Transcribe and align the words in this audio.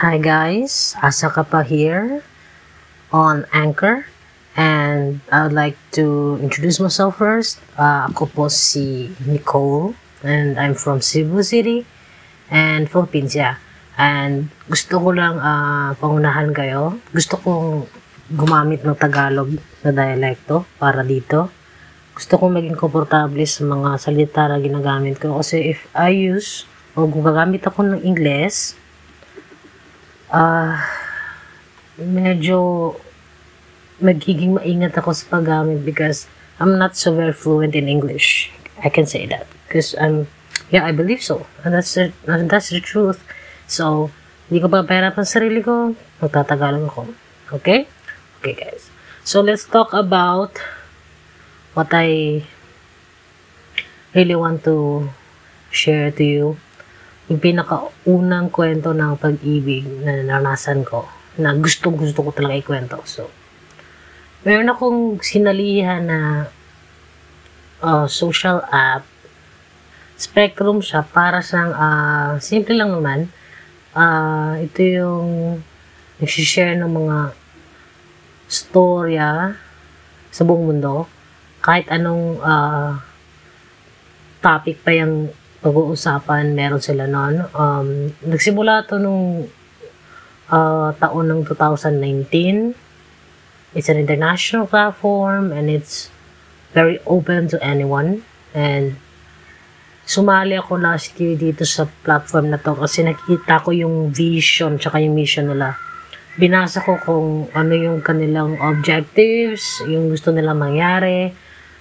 Hi 0.00 0.16
guys, 0.16 0.96
Asaka 1.04 1.44
pa 1.44 1.60
here 1.60 2.24
on 3.12 3.44
Anchor 3.52 4.08
and 4.56 5.20
I 5.28 5.44
would 5.44 5.52
like 5.52 5.76
to 5.92 6.40
introduce 6.40 6.80
myself 6.80 7.20
first. 7.20 7.60
Uh, 7.76 8.08
ako 8.08 8.24
po 8.32 8.44
si 8.48 9.12
Nicole 9.28 9.92
and 10.24 10.56
I'm 10.56 10.72
from 10.72 11.04
Cebu 11.04 11.44
City 11.44 11.84
and 12.48 12.88
Philippines, 12.88 13.36
yeah. 13.36 13.60
And 14.00 14.48
gusto 14.72 15.04
ko 15.04 15.12
lang 15.12 15.36
uh, 15.36 15.92
pangunahan 16.00 16.56
kayo. 16.56 16.96
Gusto 17.12 17.36
kong 17.36 17.84
gumamit 18.32 18.80
ng 18.80 18.96
Tagalog 18.96 19.52
na 19.84 19.92
dialekto 19.92 20.64
para 20.80 21.04
dito. 21.04 21.52
Gusto 22.16 22.40
kong 22.40 22.56
maging 22.56 22.80
komportable 22.80 23.44
sa 23.44 23.68
mga 23.68 24.00
salita 24.00 24.48
na 24.48 24.64
ginagamit 24.64 25.20
ko 25.20 25.44
kasi 25.44 25.76
if 25.76 25.84
I 25.92 26.32
use 26.32 26.64
o 26.96 27.04
kung 27.04 27.20
gagamit 27.20 27.68
ako 27.68 27.84
ng 27.84 28.00
Ingles, 28.00 28.80
ah, 30.30 30.80
medyo 31.98 32.94
magiging 34.00 34.56
maingat 34.56 34.96
ako 34.96 35.12
sa 35.12 35.28
paggamit 35.28 35.84
because 35.84 36.24
I'm 36.56 36.80
not 36.80 36.96
so 36.96 37.12
very 37.12 37.36
fluent 37.36 37.76
in 37.76 37.88
English. 37.88 38.48
I 38.80 38.88
can 38.88 39.04
say 39.04 39.28
that. 39.28 39.44
Because 39.68 39.92
I'm, 40.00 40.26
yeah, 40.72 40.88
I 40.88 40.92
believe 40.92 41.20
so. 41.20 41.46
And 41.64 41.74
that's 41.74 41.94
the, 41.94 42.12
and 42.24 42.48
that's 42.48 42.72
the 42.72 42.80
truth. 42.80 43.20
So, 43.68 44.10
hindi 44.48 44.64
ko 44.64 44.72
papahirapan 44.72 45.24
sa 45.24 45.38
sarili 45.40 45.60
ko, 45.60 45.94
magtatagalog 46.24 46.88
ako. 46.88 47.02
Okay? 47.60 47.86
Okay, 48.40 48.54
guys. 48.56 48.88
So, 49.22 49.44
let's 49.44 49.68
talk 49.68 49.92
about 49.92 50.56
what 51.76 51.92
I 51.92 52.42
really 54.16 54.34
want 54.34 54.64
to 54.64 55.08
share 55.70 56.10
to 56.10 56.24
you 56.24 56.46
yung 57.30 57.38
pinakaunang 57.38 58.50
kwento 58.50 58.90
ng 58.90 59.14
pag-ibig 59.14 59.86
na 60.02 60.26
naranasan 60.26 60.82
ko 60.82 61.06
na 61.38 61.54
gustong 61.54 61.94
gusto 61.94 62.26
ko 62.26 62.34
talaga 62.34 62.58
ikwento. 62.58 62.98
So, 63.06 63.30
meron 64.42 64.66
akong 64.66 65.22
sinalihan 65.22 66.02
na 66.10 66.20
uh, 67.86 68.10
social 68.10 68.66
app. 68.66 69.06
Spectrum 70.18 70.82
siya 70.82 71.06
para 71.06 71.38
siyang 71.40 71.72
uh, 71.72 72.32
simple 72.42 72.74
lang 72.74 72.92
naman. 72.92 73.30
Uh, 73.94 74.60
ito 74.60 74.82
yung 74.82 75.62
nagsishare 76.18 76.76
ng 76.76 76.90
mga 76.90 77.18
storya 78.50 79.54
sa 80.34 80.42
buong 80.42 80.66
mundo. 80.66 81.06
Kahit 81.62 81.86
anong 81.88 82.42
uh, 82.42 82.98
topic 84.42 84.82
pa 84.82 84.92
yung 84.98 85.32
pag-uusapan, 85.60 86.56
meron 86.56 86.80
sila 86.80 87.04
noon. 87.04 87.44
Um, 87.52 87.88
nagsimula 88.24 88.88
to 88.88 88.96
nung 88.96 89.46
uh, 90.48 90.88
taon 90.96 91.26
ng 91.28 91.42
2019. 91.44 92.74
It's 93.76 93.86
an 93.86 94.00
international 94.00 94.66
platform 94.66 95.54
and 95.54 95.70
it's 95.70 96.10
very 96.74 96.98
open 97.06 97.46
to 97.52 97.56
anyone. 97.62 98.26
And 98.56 98.98
sumali 100.08 100.58
ako 100.58 100.80
last 100.82 101.14
year 101.22 101.38
dito 101.38 101.62
sa 101.62 101.86
platform 101.86 102.50
na 102.50 102.58
to 102.58 102.74
kasi 102.74 103.06
nakikita 103.06 103.62
ko 103.62 103.70
yung 103.70 104.10
vision 104.10 104.74
tsaka 104.80 104.98
yung 104.98 105.14
mission 105.14 105.46
nila. 105.46 105.78
Binasa 106.34 106.82
ko 106.82 106.98
kung 107.04 107.52
ano 107.54 107.72
yung 107.76 108.00
kanilang 108.02 108.58
objectives, 108.58 109.84
yung 109.86 110.10
gusto 110.10 110.32
nila 110.32 110.56
mangyari. 110.56 111.30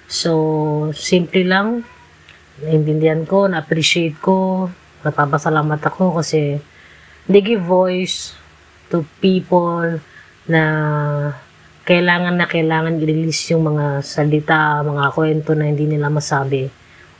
So, 0.10 0.90
simple 0.94 1.46
lang, 1.46 1.86
naintindihan 2.64 3.24
ko, 3.24 3.48
na-appreciate 3.48 4.20
ko, 4.20 4.68
napapasalamat 5.04 5.80
ako 5.80 6.20
kasi 6.20 6.60
they 7.30 7.40
give 7.40 7.64
voice 7.64 8.36
to 8.92 9.06
people 9.24 10.02
na 10.50 10.64
kailangan 11.86 12.38
na 12.38 12.46
kailangan 12.46 13.02
i-release 13.02 13.54
yung 13.54 13.74
mga 13.74 14.06
salita, 14.06 14.82
mga 14.86 15.10
kwento 15.14 15.52
na 15.58 15.70
hindi 15.70 15.90
nila 15.90 16.12
masabi 16.14 16.70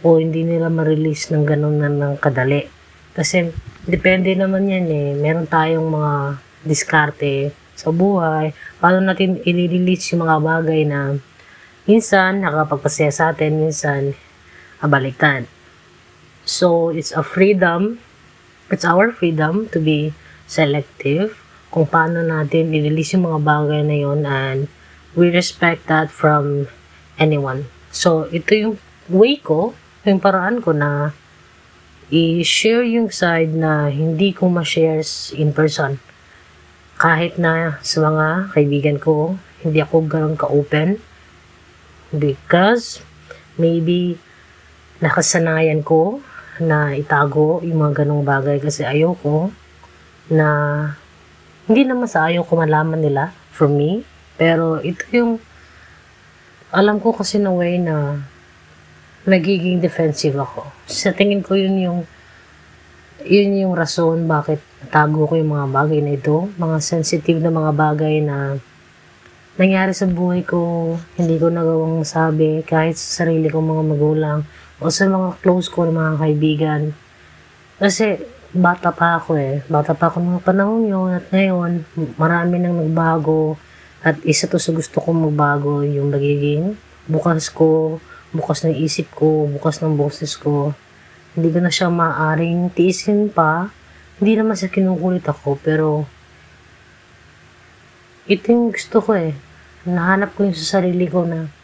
o 0.06 0.22
hindi 0.22 0.46
nila 0.46 0.70
ma-release 0.70 1.34
ng 1.34 1.44
ganun 1.46 1.78
na 1.82 1.90
ng 1.90 2.14
kadali. 2.22 2.66
Kasi 3.14 3.50
depende 3.84 4.32
naman 4.38 4.70
yan 4.70 4.88
eh. 4.88 5.10
Meron 5.18 5.50
tayong 5.50 5.90
mga 5.90 6.14
diskarte 6.64 7.52
sa 7.74 7.90
buhay. 7.90 8.54
Paano 8.78 9.02
natin 9.02 9.42
i-release 9.42 10.14
yung 10.14 10.28
mga 10.28 10.38
bagay 10.38 10.82
na 10.86 11.18
minsan 11.90 12.44
nakapagpasaya 12.44 13.10
sa 13.10 13.34
atin, 13.34 13.58
minsan 13.58 14.14
abaliktad. 14.80 15.46
So, 16.48 16.90
it's 16.90 17.14
a 17.14 17.22
freedom, 17.22 18.00
it's 18.74 18.84
our 18.84 19.12
freedom 19.14 19.70
to 19.70 19.78
be 19.78 20.16
selective 20.50 21.38
kung 21.70 21.86
paano 21.86 22.26
natin 22.26 22.74
i-release 22.74 23.14
yung 23.14 23.30
mga 23.30 23.40
bagay 23.46 23.82
na 23.86 23.98
yon 24.02 24.26
and 24.26 24.66
we 25.14 25.30
respect 25.30 25.86
that 25.86 26.10
from 26.10 26.66
anyone. 27.22 27.70
So, 27.94 28.26
ito 28.34 28.58
yung 28.58 28.74
way 29.10 29.38
ko, 29.38 29.78
yung 30.06 30.18
paraan 30.18 30.66
ko 30.66 30.74
na 30.74 31.14
i-share 32.10 32.82
yung 32.90 33.14
side 33.14 33.54
na 33.54 33.94
hindi 33.94 34.34
ko 34.34 34.50
ma-share 34.50 35.06
in 35.38 35.54
person. 35.54 36.02
Kahit 36.98 37.38
na 37.38 37.78
sa 37.86 38.02
mga 38.02 38.58
kaibigan 38.58 38.98
ko, 38.98 39.38
hindi 39.62 39.78
ako 39.78 40.10
ganun 40.10 40.34
ka-open. 40.34 40.98
Because, 42.10 43.06
maybe, 43.62 44.18
nakasanayan 45.00 45.84
ko 45.84 46.20
na 46.60 46.92
itago 46.96 47.64
yung 47.64 47.88
mga 47.88 48.04
ganong 48.04 48.28
bagay 48.28 48.60
kasi 48.60 48.84
ayoko 48.84 49.48
na 50.28 50.48
hindi 51.66 51.88
naman 51.88 52.06
sa 52.06 52.28
ayaw 52.28 52.44
ko 52.44 52.60
malaman 52.60 53.00
nila 53.00 53.32
from 53.56 53.80
me. 53.80 54.04
Pero 54.36 54.80
ito 54.84 55.04
yung 55.16 55.40
alam 56.70 57.02
ko 57.02 57.16
kasi 57.16 57.40
na 57.40 57.56
way 57.56 57.80
na 57.80 58.20
nagiging 59.24 59.80
defensive 59.80 60.36
ako. 60.36 60.68
Sa 60.86 61.16
tingin 61.16 61.42
ko 61.42 61.56
yun 61.56 61.80
yung 61.80 62.00
yun 63.24 63.52
yung 63.56 63.74
rason 63.76 64.28
bakit 64.28 64.64
tago 64.92 65.28
ko 65.28 65.36
yung 65.36 65.56
mga 65.56 65.68
bagay 65.72 66.00
na 66.04 66.16
ito. 66.16 66.48
Mga 66.60 66.78
sensitive 66.80 67.40
na 67.40 67.52
mga 67.52 67.72
bagay 67.76 68.24
na 68.24 68.60
nangyari 69.60 69.92
sa 69.92 70.08
buhay 70.08 70.48
ko, 70.48 70.96
hindi 71.20 71.36
ko 71.36 71.52
nagawang 71.52 72.08
sabi 72.08 72.64
kahit 72.64 72.96
sa 72.96 73.24
sarili 73.24 73.52
kong 73.52 73.68
mga 73.76 73.84
magulang 73.92 74.40
o 74.80 74.88
sa 74.88 75.08
mga 75.08 75.40
close 75.44 75.68
ko 75.68 75.84
ng 75.88 75.96
mga 75.96 76.14
kaibigan. 76.20 76.82
Kasi 77.80 78.20
bata 78.56 78.90
pa 78.96 79.20
ako 79.20 79.36
eh. 79.36 79.62
Bata 79.68 79.94
pa 79.94 80.10
ako 80.10 80.24
mga 80.24 80.42
panahon 80.44 80.88
yun 80.88 81.10
at 81.14 81.26
ngayon 81.30 81.86
marami 82.16 82.56
nang 82.58 82.80
nagbago 82.80 83.60
at 84.00 84.16
isa 84.24 84.48
to 84.48 84.58
sa 84.58 84.72
gusto 84.72 85.04
kong 85.04 85.30
magbago 85.30 85.84
yung 85.84 86.10
magiging 86.10 86.80
bukas 87.06 87.52
ko, 87.52 88.00
bukas 88.32 88.64
ng 88.64 88.74
isip 88.80 89.12
ko, 89.12 89.46
bukas 89.52 89.84
ng 89.84 90.00
boses 90.00 90.40
ko. 90.40 90.72
Hindi 91.36 91.52
ko 91.52 91.60
na 91.62 91.72
siya 91.72 91.92
maaring 91.92 92.72
tiisin 92.74 93.30
pa. 93.30 93.70
Hindi 94.20 94.40
naman 94.40 94.56
sa 94.56 94.72
kinukulit 94.72 95.28
ako 95.28 95.60
pero 95.60 96.08
ito 98.30 98.46
yung 98.50 98.72
gusto 98.72 99.02
ko 99.04 99.18
eh. 99.18 99.36
Nahanap 99.90 100.38
ko 100.38 100.46
yung 100.48 100.58
sa 100.58 100.80
sarili 100.80 101.10
ko 101.10 101.26
na 101.26 101.59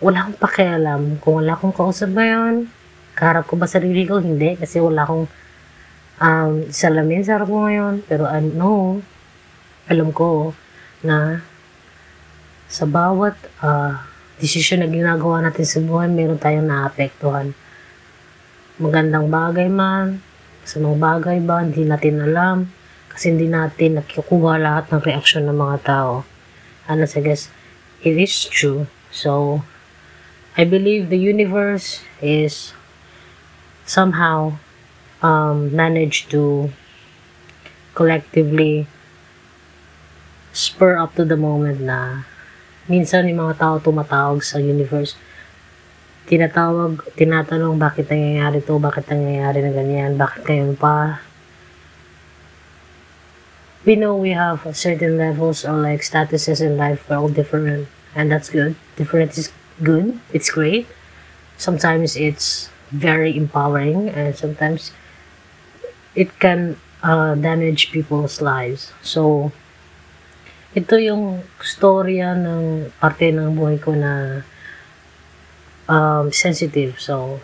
wala 0.00 0.26
akong 0.26 0.38
pakialam. 0.40 1.02
Kung 1.24 1.40
wala 1.40 1.56
akong 1.56 1.72
kausap 1.72 2.12
ngayon, 2.12 2.68
kaharap 3.16 3.48
ko 3.48 3.56
ba 3.56 3.64
sarili 3.64 4.04
ko? 4.04 4.20
Hindi, 4.20 4.60
kasi 4.60 4.76
wala 4.80 5.08
akong 5.08 5.26
um, 6.20 6.52
salamin 6.68 7.24
sa 7.24 7.40
harap 7.40 7.48
ko 7.48 7.64
ngayon. 7.64 8.04
Pero 8.04 8.28
ano, 8.28 9.00
alam 9.88 10.10
ko 10.12 10.52
na 11.00 11.40
sa 12.66 12.84
bawat 12.84 13.38
uh, 13.62 13.96
desisyon 14.36 14.84
na 14.84 14.88
ginagawa 14.90 15.40
natin 15.40 15.64
sa 15.64 15.78
buhay, 15.80 16.10
meron 16.12 16.36
tayong 16.36 16.68
naapektuhan. 16.68 17.56
Magandang 18.76 19.32
bagay 19.32 19.72
man, 19.72 20.20
sa 20.66 20.82
mga 20.82 20.98
bagay 20.98 21.38
ba, 21.40 21.62
hindi 21.62 21.86
natin 21.86 22.20
alam. 22.20 22.68
Kasi 23.08 23.32
hindi 23.32 23.48
natin 23.48 23.96
nakikuha 23.96 24.60
lahat 24.60 24.92
ng 24.92 25.00
reaksyon 25.00 25.48
ng 25.48 25.56
mga 25.56 25.78
tao. 25.88 26.28
Ano 26.84 27.08
sa 27.08 27.24
guess, 27.24 27.48
it 28.04 28.12
is 28.12 28.44
true. 28.44 28.84
So, 29.08 29.64
I 30.56 30.64
believe 30.64 31.12
the 31.12 31.20
universe 31.20 32.00
is 32.20 32.72
somehow 33.84 34.56
um, 35.20 35.74
managed 35.76 36.30
to 36.32 36.72
collectively 37.94 38.88
spur 40.52 40.96
up 40.96 41.14
to 41.20 41.24
the 41.24 41.36
moment 41.36 41.84
na 41.84 42.24
minsan 42.88 43.28
yung 43.28 43.44
mga 43.44 43.60
tao 43.60 43.76
tumatawag 43.76 44.40
sa 44.40 44.56
universe 44.56 45.16
tinatawag, 46.26 47.06
tinatanong 47.14 47.78
bakit 47.78 48.10
nangyayari 48.10 48.58
to, 48.58 48.82
bakit 48.82 49.06
nangyayari 49.06 49.62
na 49.62 49.70
ganyan, 49.70 50.18
bakit 50.18 50.42
ngayon 50.42 50.74
pa. 50.74 51.22
We 53.86 53.94
know 53.94 54.18
we 54.18 54.34
have 54.34 54.66
certain 54.74 55.14
levels 55.14 55.62
or 55.62 55.78
like 55.78 56.02
statuses 56.02 56.58
in 56.58 56.74
life, 56.74 57.06
we're 57.06 57.22
all 57.22 57.30
different, 57.30 57.86
and 58.18 58.26
that's 58.26 58.50
good. 58.50 58.74
Different 58.98 59.38
is 59.38 59.54
good. 59.82 60.20
It's 60.32 60.50
great. 60.50 60.86
Sometimes 61.56 62.16
it's 62.16 62.68
very 62.90 63.36
empowering, 63.36 64.08
and 64.08 64.36
sometimes 64.36 64.92
it 66.14 66.38
can 66.38 66.76
uh, 67.02 67.34
damage 67.34 67.90
people's 67.90 68.40
lives. 68.40 68.92
So, 69.02 69.52
ito 70.76 70.96
yung 71.00 71.44
storya 71.60 72.36
ng 72.36 72.92
parte 73.00 73.32
ng 73.32 73.56
buhay 73.56 73.80
ko 73.80 73.96
na 73.96 74.44
um, 75.88 76.32
sensitive. 76.32 77.00
So, 77.00 77.40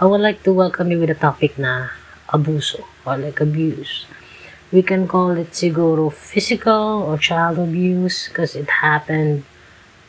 I 0.00 0.04
would 0.04 0.20
like 0.20 0.42
to 0.44 0.52
welcome 0.52 0.90
you 0.90 1.00
with 1.00 1.10
a 1.10 1.18
topic 1.18 1.56
na 1.58 1.92
abuso 2.28 2.84
or 3.04 3.16
like 3.16 3.40
abuse. 3.40 4.04
We 4.72 4.80
can 4.80 5.04
call 5.04 5.36
it 5.36 5.52
siguro 5.52 6.08
physical 6.08 7.04
or 7.04 7.20
child 7.20 7.60
abuse 7.60 8.28
because 8.28 8.56
it 8.56 8.80
happened 8.80 9.44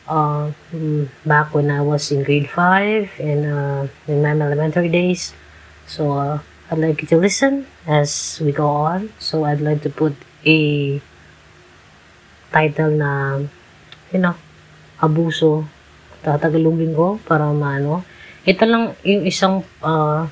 uh, 0.08 0.52
back 1.24 1.54
when 1.54 1.70
I 1.70 1.80
was 1.80 2.10
in 2.12 2.22
grade 2.22 2.48
5 2.50 3.20
in, 3.20 3.44
uh, 3.44 3.88
in 4.06 4.22
my 4.22 4.32
elementary 4.32 4.88
days. 4.88 5.32
So, 5.86 6.12
uh, 6.12 6.38
I'd 6.70 6.78
like 6.78 7.02
you 7.02 7.08
to 7.08 7.18
listen 7.18 7.66
as 7.86 8.40
we 8.40 8.52
go 8.52 8.68
on. 8.68 9.12
So, 9.18 9.44
I'd 9.44 9.60
like 9.60 9.82
to 9.82 9.90
put 9.90 10.14
a 10.46 11.00
title 12.52 12.90
na, 12.90 13.40
you 14.12 14.20
know, 14.20 14.36
abuso. 15.00 15.68
Tatagalugin 16.24 16.96
ko 16.96 17.20
para 17.24 17.52
maano. 17.52 18.04
Ito 18.48 18.64
lang 18.64 18.96
yung 19.04 19.24
isang, 19.28 19.64
uh, 19.84 20.24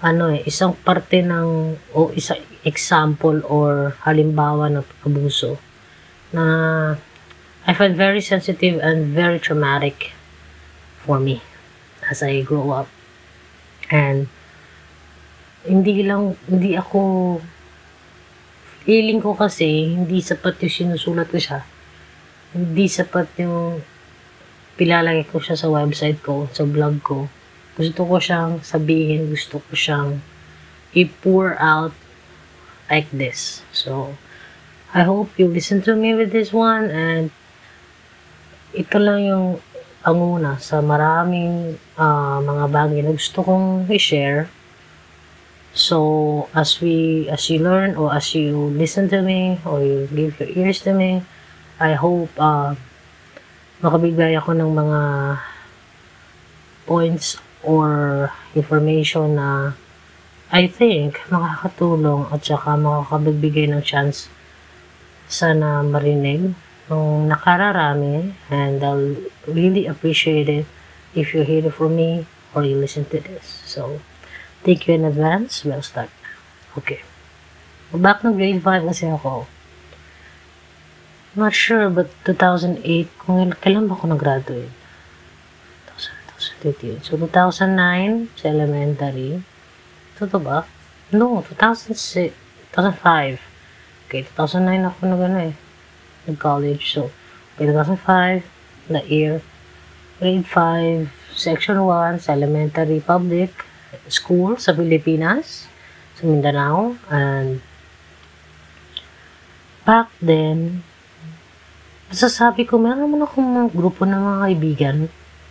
ano 0.00 0.24
eh, 0.32 0.44
isang 0.48 0.76
parte 0.80 1.20
ng, 1.20 1.76
o 1.92 2.12
isang 2.16 2.40
example 2.64 3.44
or 3.48 3.96
halimbawa 4.04 4.68
ng 4.72 4.84
abuso 5.04 5.56
na 6.32 6.44
I 7.68 7.76
find 7.76 7.92
very 7.92 8.24
sensitive 8.24 8.80
and 8.80 9.12
very 9.12 9.36
traumatic 9.36 10.16
for 11.04 11.20
me 11.20 11.44
as 12.08 12.24
I 12.24 12.40
grow 12.40 12.72
up. 12.72 12.88
And 13.92 14.32
hindi 15.68 16.00
lang, 16.00 16.40
hindi 16.48 16.80
ako, 16.80 17.44
feeling 18.88 19.20
ko 19.20 19.36
kasi, 19.36 19.92
hindi 19.92 20.24
sapat 20.24 20.64
yung 20.64 20.96
sinusulat 20.96 21.28
ko 21.28 21.36
siya. 21.36 21.60
Hindi 22.56 22.88
sapat 22.88 23.36
yung 23.36 23.84
pilalagay 24.80 25.28
ko 25.28 25.36
siya 25.36 25.60
sa 25.60 25.68
website 25.68 26.24
ko, 26.24 26.48
sa 26.48 26.64
blog 26.64 27.04
ko. 27.04 27.28
Gusto 27.76 28.08
ko 28.08 28.16
siyang 28.16 28.64
sabihin, 28.64 29.28
gusto 29.28 29.60
ko 29.60 29.72
siyang 29.76 30.24
i-pour 30.96 31.52
out 31.60 31.92
like 32.88 33.12
this. 33.12 33.60
So, 33.76 34.16
I 34.96 35.04
hope 35.04 35.36
you 35.36 35.52
listen 35.52 35.84
to 35.84 35.92
me 35.92 36.16
with 36.16 36.32
this 36.32 36.48
one 36.48 36.88
and 36.88 37.28
ito 38.76 38.96
lang 39.00 39.20
yung 39.24 39.46
ang 40.04 40.18
una 40.18 40.56
sa 40.62 40.80
maraming 40.80 41.76
uh, 41.98 42.38
mga 42.40 42.64
bagay 42.70 43.00
na 43.02 43.12
gusto 43.12 43.42
kong 43.42 43.88
i-share. 43.90 44.48
So, 45.74 46.48
as 46.56 46.80
we, 46.80 47.28
as 47.28 47.46
you 47.52 47.60
learn 47.60 47.94
or 47.94 48.10
as 48.10 48.34
you 48.34 48.72
listen 48.74 49.06
to 49.12 49.20
me 49.20 49.60
or 49.68 49.84
you 49.84 50.08
give 50.10 50.40
your 50.40 50.50
ears 50.54 50.80
to 50.88 50.96
me, 50.96 51.22
I 51.78 51.94
hope 51.94 52.32
uh, 52.40 52.74
makabigay 53.84 54.34
ako 54.34 54.58
ng 54.58 54.70
mga 54.74 55.02
points 56.88 57.38
or 57.62 58.32
information 58.56 59.38
na 59.38 59.76
I 60.48 60.66
think 60.66 61.20
makakatulong 61.28 62.32
at 62.32 62.40
saka 62.42 62.74
makakapagbigay 62.74 63.68
ng 63.68 63.84
chance 63.84 64.32
sana 65.28 65.84
marinig 65.84 66.56
nung 66.88 67.28
nakararami 67.28 68.32
and 68.48 68.80
I'll 68.80 69.16
really 69.44 69.84
appreciate 69.84 70.48
it 70.48 70.66
if 71.12 71.36
you 71.36 71.44
hear 71.44 71.64
it 71.64 71.76
from 71.76 71.96
me 71.96 72.24
or 72.56 72.64
you 72.64 72.76
listen 72.76 73.04
to 73.12 73.20
this. 73.20 73.44
So, 73.68 74.00
thank 74.64 74.88
you 74.88 74.96
in 74.96 75.04
advance. 75.04 75.64
We'll 75.64 75.84
start 75.84 76.08
Okay. 76.76 77.00
Back 77.92 78.22
no 78.22 78.32
grade 78.32 78.60
5 78.60 78.88
kasi 78.88 79.08
ako. 79.08 79.48
Not 81.34 81.52
sure, 81.56 81.88
but 81.88 82.12
2008, 82.24 82.84
kung 83.18 83.50
kailan 83.56 83.88
ba 83.88 83.96
ako 83.96 84.12
nag-graduate? 84.12 84.72
2013. 86.36 87.02
So, 87.02 87.16
2009, 87.16 88.30
sa 88.36 88.46
elementary. 88.52 89.42
Totoo 90.20 90.40
ba? 90.40 90.58
No, 91.10 91.42
2006, 91.42 92.36
2005. 92.76 93.40
Okay, 94.06 94.22
2009 94.36 94.88
ako 94.92 94.98
na 95.08 95.16
gano'n 95.16 95.46
eh 95.52 95.67
nag-college. 96.28 96.84
So, 96.92 97.10
grade 97.56 97.72
2005, 97.72 98.44
the 98.92 99.02
year, 99.08 99.40
grade 100.20 100.44
5, 100.46 101.08
section 101.38 101.78
1 101.86 102.18
sa 102.18 102.34
elementary 102.34 102.98
public 102.98 103.64
school 104.10 104.58
sa 104.58 104.74
Pilipinas, 104.74 105.70
sa 106.18 106.26
Mindanao. 106.26 106.98
And 107.08 107.62
back 109.86 110.10
then, 110.18 110.82
masasabi 112.10 112.66
ko, 112.66 112.76
meron 112.76 113.08
naman 113.08 113.24
akong 113.24 113.70
grupo 113.70 114.02
ng 114.04 114.18
mga 114.18 114.38
kaibigan, 114.44 114.96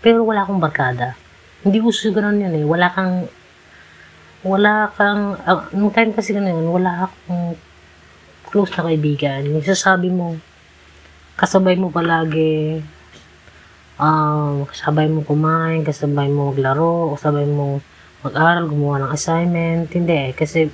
pero 0.03 0.27
wala 0.27 0.43
akong 0.43 0.61
barkada. 0.61 1.15
Hindi 1.63 1.81
uso 1.81 2.11
ganun 2.13 2.43
yan 2.43 2.53
eh. 2.53 2.65
Wala 2.67 2.87
kang, 2.91 3.25
wala 4.45 4.93
kang, 4.93 5.39
uh, 5.41 5.65
nung 5.73 5.89
time 5.95 6.13
kasi 6.13 6.35
ganun, 6.35 6.69
wala 6.69 7.09
akong 7.09 7.57
close 8.51 8.75
na 8.77 8.91
kaibigan. 8.91 9.47
Yung 9.47 9.65
sasabi 9.65 10.11
mo, 10.11 10.37
kasabay 11.37 11.77
mo 11.77 11.93
palagi 11.93 12.81
um, 14.01 14.65
kasabay 14.69 15.09
mo 15.09 15.25
kumain, 15.25 15.81
kasabay 15.83 16.29
mo 16.29 16.53
maglaro, 16.53 17.13
kasabay 17.17 17.45
mo 17.45 17.81
mag-aral, 18.25 18.69
gumawa 18.69 19.05
ng 19.05 19.11
assignment. 19.13 19.89
Hindi 19.91 20.13
eh, 20.13 20.31
kasi 20.33 20.69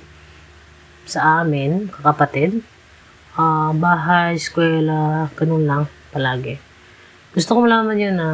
sa 1.04 1.44
amin, 1.44 1.92
kakapatid, 1.92 2.64
uh, 3.36 3.72
bahay, 3.76 4.40
eskwela, 4.40 5.28
ganun 5.36 5.68
lang 5.68 5.82
palagi. 6.12 6.56
Gusto 7.34 7.58
ko 7.58 7.66
malaman 7.66 7.98
yun 7.98 8.16
na 8.16 8.28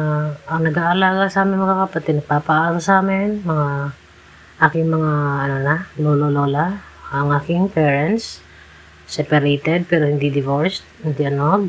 ang 0.45 0.61
nag-aalaga 0.61 1.25
sa 1.27 1.41
amin 1.41 1.57
mga 1.57 1.89
kapatid, 1.89 2.21
nagpapaaral 2.21 2.77
sa 2.79 3.01
amin, 3.01 3.41
mga 3.41 3.97
aking 4.61 4.87
mga 4.87 5.13
ano 5.41 5.57
na, 5.65 5.75
lolo 5.97 6.29
lola, 6.29 6.79
ang 7.09 7.33
aking 7.33 7.67
parents, 7.73 8.39
separated 9.09 9.89
pero 9.89 10.07
hindi 10.07 10.29
divorced, 10.29 10.85
hindi 11.01 11.27
ano, 11.27 11.67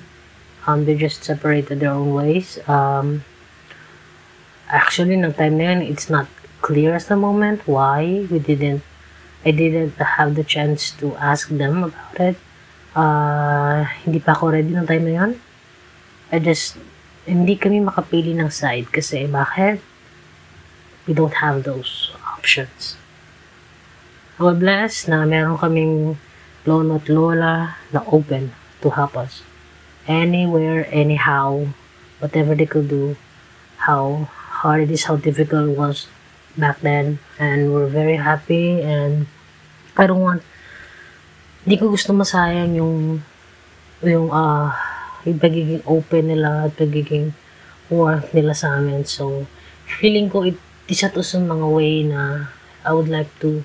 um, 0.67 0.85
they 0.85 0.95
just 0.95 1.25
separated 1.25 1.81
their 1.81 1.91
own 1.91 2.15
ways. 2.15 2.59
Um, 2.69 3.25
actually, 4.69 5.17
ng 5.17 5.35
time 5.35 5.59
na 5.59 5.65
yun, 5.73 5.81
it's 5.83 6.09
not 6.09 6.27
clear 6.63 6.95
at 6.95 7.07
the 7.11 7.17
moment 7.17 7.67
why 7.67 8.27
we 8.31 8.39
didn't, 8.39 8.83
I 9.45 9.51
didn't 9.51 9.99
have 9.99 10.35
the 10.35 10.45
chance 10.45 10.91
to 11.03 11.17
ask 11.17 11.49
them 11.49 11.91
about 11.91 12.17
it. 12.21 12.37
Uh, 12.95 13.89
hindi 14.07 14.21
pa 14.21 14.37
ako 14.37 14.55
ready 14.55 14.71
ng 14.71 14.87
time 14.87 15.05
na 15.09 15.15
yun. 15.19 15.33
I 16.31 16.39
just, 16.39 16.79
hindi 17.27 17.59
kami 17.59 17.83
makapili 17.83 18.37
ng 18.39 18.51
side 18.51 18.93
kasi 18.95 19.27
bakit? 19.27 19.83
We 21.07 21.15
don't 21.19 21.43
have 21.43 21.67
those 21.67 22.15
options. 22.23 22.95
We're 24.39 24.55
blessed 24.55 25.11
na 25.11 25.27
meron 25.27 25.59
kaming 25.59 26.17
lolo 26.63 27.03
at 27.03 27.11
lola 27.11 27.75
na 27.91 28.07
open 28.07 28.55
to 28.83 28.95
help 28.95 29.19
us 29.19 29.43
anywhere, 30.07 30.87
anyhow, 30.91 31.69
whatever 32.19 32.55
they 32.55 32.67
could 32.67 32.89
do, 32.89 33.17
how 33.87 34.29
hard 34.63 34.87
it 34.87 34.91
is, 34.91 35.05
how 35.05 35.17
difficult 35.17 35.71
it 35.71 35.77
was 35.79 36.07
back 36.57 36.81
then. 36.81 37.19
And 37.39 37.73
we're 37.73 37.91
very 37.91 38.17
happy 38.17 38.81
and 38.83 39.27
I 39.97 40.07
don't 40.07 40.21
want, 40.21 40.43
hindi 41.65 41.79
ko 41.79 41.91
gusto 41.91 42.13
masayang 42.13 42.75
yung, 42.79 43.23
yung, 44.03 44.31
uh, 44.31 44.75
yung 45.25 45.39
pagiging 45.39 45.83
open 45.87 46.31
nila 46.31 46.67
at 46.67 46.77
pagiging 46.79 47.35
work 47.91 48.33
nila 48.35 48.55
sa 48.55 48.79
amin. 48.79 49.05
So, 49.05 49.47
feeling 49.87 50.31
ko, 50.31 50.43
it, 50.43 50.59
isa 50.89 51.09
to 51.11 51.23
sa 51.23 51.39
mga 51.39 51.67
way 51.71 52.03
na 52.03 52.51
I 52.83 52.93
would 52.93 53.09
like 53.09 53.31
to 53.41 53.63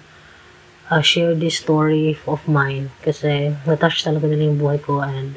uh, 0.89 1.01
share 1.01 1.34
this 1.34 1.60
story 1.60 2.17
of 2.27 2.46
mine 2.48 2.94
kasi 3.03 3.58
natouch 3.65 4.06
talaga 4.06 4.29
nila 4.29 4.53
yung 4.53 4.60
buhay 4.62 4.79
ko 4.79 5.01
and 5.01 5.36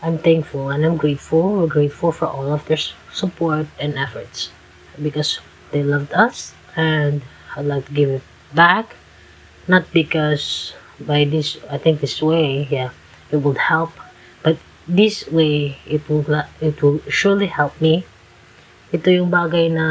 I'm 0.00 0.16
thankful 0.16 0.70
and 0.72 0.84
I'm 0.84 0.96
grateful. 0.96 1.60
We're 1.60 1.68
grateful 1.68 2.12
for 2.12 2.24
all 2.24 2.48
of 2.52 2.64
their 2.66 2.80
support 3.12 3.66
and 3.76 4.00
efforts 4.00 4.48
because 4.96 5.40
they 5.72 5.82
loved 5.84 6.12
us 6.12 6.54
and 6.76 7.20
I'd 7.56 7.68
like 7.68 7.86
to 7.86 7.92
give 7.92 8.08
it 8.08 8.24
back. 8.54 8.96
Not 9.68 9.84
because 9.92 10.72
by 10.98 11.24
this, 11.24 11.60
I 11.68 11.76
think 11.76 12.00
this 12.00 12.22
way, 12.22 12.66
yeah, 12.70 12.96
it 13.30 13.44
would 13.44 13.58
help, 13.58 13.92
but 14.42 14.56
this 14.88 15.28
way, 15.28 15.76
it 15.86 16.08
will, 16.08 16.24
it 16.60 16.82
will 16.82 17.00
surely 17.08 17.46
help 17.46 17.76
me. 17.80 18.04
Ito 18.92 19.12
yung 19.12 19.30
bagay 19.30 19.70
na 19.70 19.86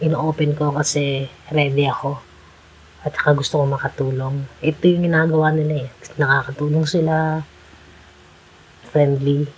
ino-open 0.00 0.56
ko 0.56 0.72
kasi 0.72 1.28
ready 1.52 1.84
ako. 1.84 2.18
At 3.06 3.14
saka 3.14 3.38
gusto 3.38 3.62
ko 3.62 3.64
makatulong. 3.68 4.48
Ito 4.64 4.82
yung 4.88 5.06
ginagawa 5.06 5.54
nila 5.54 5.86
eh. 5.86 5.88
Nakakatulong 6.18 6.88
sila 6.88 7.44
friendly, 8.86 9.50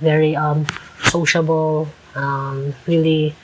very 0.00 0.36
um 0.36 0.68
sociable, 1.00 1.88
um, 2.14 2.74
really 2.86 3.34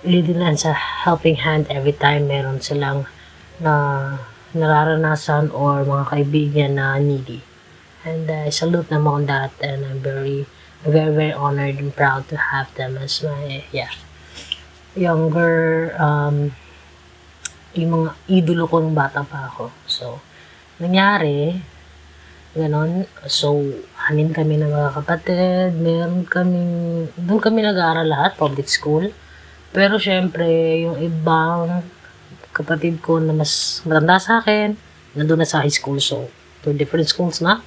really 0.00 0.32
lang 0.32 0.56
sa 0.56 0.72
helping 0.72 1.36
hand 1.44 1.68
every 1.68 1.92
time 1.92 2.28
meron 2.28 2.60
silang 2.60 3.04
na 3.60 4.16
nararanasan 4.56 5.52
or 5.52 5.84
mga 5.84 6.04
kaibigan 6.08 6.72
na 6.80 6.96
needy. 6.96 7.44
And 8.00 8.24
uh, 8.26 8.48
I 8.48 8.50
salute 8.50 8.88
them 8.88 9.04
on 9.04 9.28
that 9.28 9.52
and 9.60 9.84
I'm 9.84 10.00
very, 10.00 10.48
very, 10.82 11.12
very 11.12 11.34
honored 11.36 11.76
and 11.76 11.92
proud 11.92 12.32
to 12.32 12.36
have 12.36 12.72
them 12.74 12.96
as 12.96 13.20
my, 13.20 13.62
yeah, 13.70 13.92
younger, 14.96 15.92
um, 16.00 16.56
yung 17.76 17.90
mga 17.92 18.10
idolo 18.26 18.64
ko 18.66 18.80
nung 18.80 18.96
bata 18.96 19.20
pa 19.22 19.52
ako. 19.52 19.70
So, 19.84 20.18
nangyari, 20.80 21.60
ganon. 22.56 23.04
So, 23.28 23.60
anin 24.10 24.34
kami 24.34 24.58
ng 24.58 24.74
mga 24.74 24.90
kapatid, 24.98 25.78
meron 25.78 26.26
kaming, 26.26 27.06
doon 27.14 27.38
kami 27.38 27.62
nag-aaral 27.62 28.10
lahat, 28.10 28.34
public 28.34 28.66
school. 28.66 29.06
Pero 29.70 30.02
syempre, 30.02 30.46
yung 30.82 30.98
ibang 30.98 31.86
kapatid 32.50 32.98
ko 32.98 33.22
na 33.22 33.30
mas 33.30 33.78
matanda 33.86 34.18
sa 34.18 34.42
akin, 34.42 34.74
nandun 35.14 35.38
na 35.38 35.46
sa 35.46 35.62
high 35.62 35.70
school. 35.70 36.02
So, 36.02 36.26
two 36.66 36.74
different 36.74 37.06
schools 37.06 37.38
na. 37.38 37.62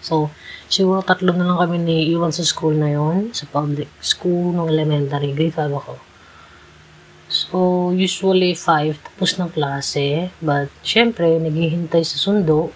So, 0.00 0.32
siguro 0.72 1.04
tatlo 1.04 1.36
na 1.36 1.44
lang 1.44 1.60
kami 1.60 1.76
ni 1.84 1.96
iwan 2.16 2.32
sa 2.32 2.46
school 2.48 2.72
na 2.72 2.88
yon 2.88 3.36
sa 3.36 3.44
public 3.44 3.92
school 4.00 4.56
ng 4.56 4.72
elementary. 4.72 5.36
Grade 5.36 5.52
5 5.52 5.68
ako. 5.68 5.94
So, 7.28 7.56
usually 7.92 8.56
5 8.56 8.96
tapos 9.04 9.36
ng 9.36 9.52
klase. 9.52 10.32
But, 10.40 10.72
syempre, 10.80 11.36
naghihintay 11.36 12.00
sa 12.08 12.16
sundo. 12.16 12.72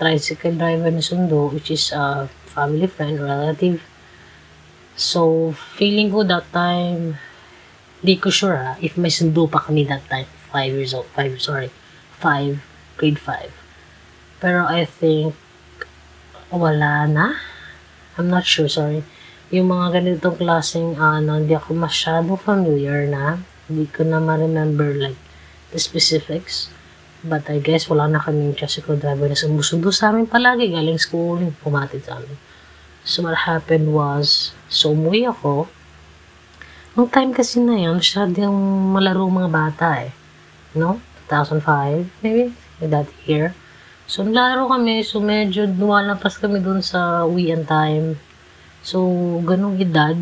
Tricycle 0.00 0.56
driver 0.56 0.88
na 0.88 1.04
sundo, 1.04 1.52
which 1.52 1.68
is 1.68 1.92
a 1.92 2.32
family 2.48 2.88
friend, 2.88 3.20
relative. 3.20 3.84
So, 4.96 5.52
feeling 5.52 6.08
ko 6.08 6.24
that 6.24 6.48
time, 6.56 7.20
di 8.00 8.16
ko 8.16 8.32
sure 8.32 8.56
ha, 8.56 8.72
if 8.80 8.96
may 8.96 9.12
sundo 9.12 9.44
pa 9.44 9.60
kami 9.60 9.84
that 9.92 10.08
time. 10.08 10.24
5 10.48 10.72
years 10.72 10.96
old, 10.96 11.06
5, 11.12 11.36
sorry, 11.38 11.70
5, 12.18 12.64
grade 12.96 13.20
5. 13.20 13.52
Pero 14.40 14.64
I 14.64 14.88
think, 14.88 15.36
wala 16.48 17.06
na. 17.06 17.36
I'm 18.16 18.26
not 18.26 18.48
sure, 18.48 18.66
sorry. 18.66 19.04
Yung 19.52 19.68
mga 19.68 20.00
ganitong 20.00 20.40
klaseng, 20.40 20.96
ano, 20.96 21.38
hindi 21.38 21.52
ako 21.54 21.76
masyado 21.76 22.34
familiar 22.40 23.04
na. 23.04 23.44
Hindi 23.68 23.86
ko 23.92 24.02
na 24.02 24.18
ma-remember, 24.18 24.96
like, 24.96 25.20
the 25.70 25.78
specifics. 25.78 26.72
But 27.20 27.48
I 27.52 27.60
guess 27.60 27.86
wala 27.86 28.08
na 28.08 28.20
kaming 28.20 28.56
tricycle 28.56 28.96
driver 28.96 29.28
na 29.28 29.36
sumusundo 29.36 29.92
sa 29.92 30.08
amin 30.08 30.24
palagi 30.24 30.72
galing 30.72 30.96
school, 30.96 31.40
pumatid 31.60 32.04
sa 32.04 32.16
amin. 32.16 32.36
So 33.04 33.24
what 33.24 33.44
happened 33.44 33.92
was, 33.92 34.56
so 34.68 34.92
umuwi 34.96 35.28
ako. 35.28 35.68
Nung 36.96 37.08
time 37.12 37.30
kasi 37.30 37.60
na 37.60 37.76
yun, 37.76 38.00
masyadong 38.00 38.56
malaro 38.92 39.28
mga 39.28 39.50
bata 39.52 39.88
eh. 40.04 40.12
No? 40.74 40.98
2005, 41.30 42.24
maybe? 42.24 42.50
That 42.82 43.06
year. 43.28 43.54
So, 44.10 44.26
naglaro 44.26 44.66
kami. 44.66 45.06
So, 45.06 45.22
medyo 45.22 45.70
lumalampas 45.70 46.42
kami 46.42 46.58
dun 46.58 46.82
sa 46.82 47.22
uwian 47.22 47.62
time. 47.62 48.18
So, 48.82 49.06
ganong 49.46 49.78
edad. 49.78 50.18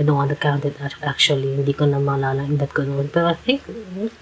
I 0.00 0.02
don't 0.02 0.16
want 0.16 0.32
to 0.32 0.40
count 0.40 0.64
it 0.64 0.80
actually. 1.04 1.60
Hindi 1.60 1.76
ko 1.76 1.84
na 1.84 2.00
maalala 2.00 2.48
ang 2.48 2.56
edad 2.56 2.72
ko 2.72 2.88
noon. 2.88 3.12
Pero 3.12 3.28
I 3.28 3.36
think 3.36 3.68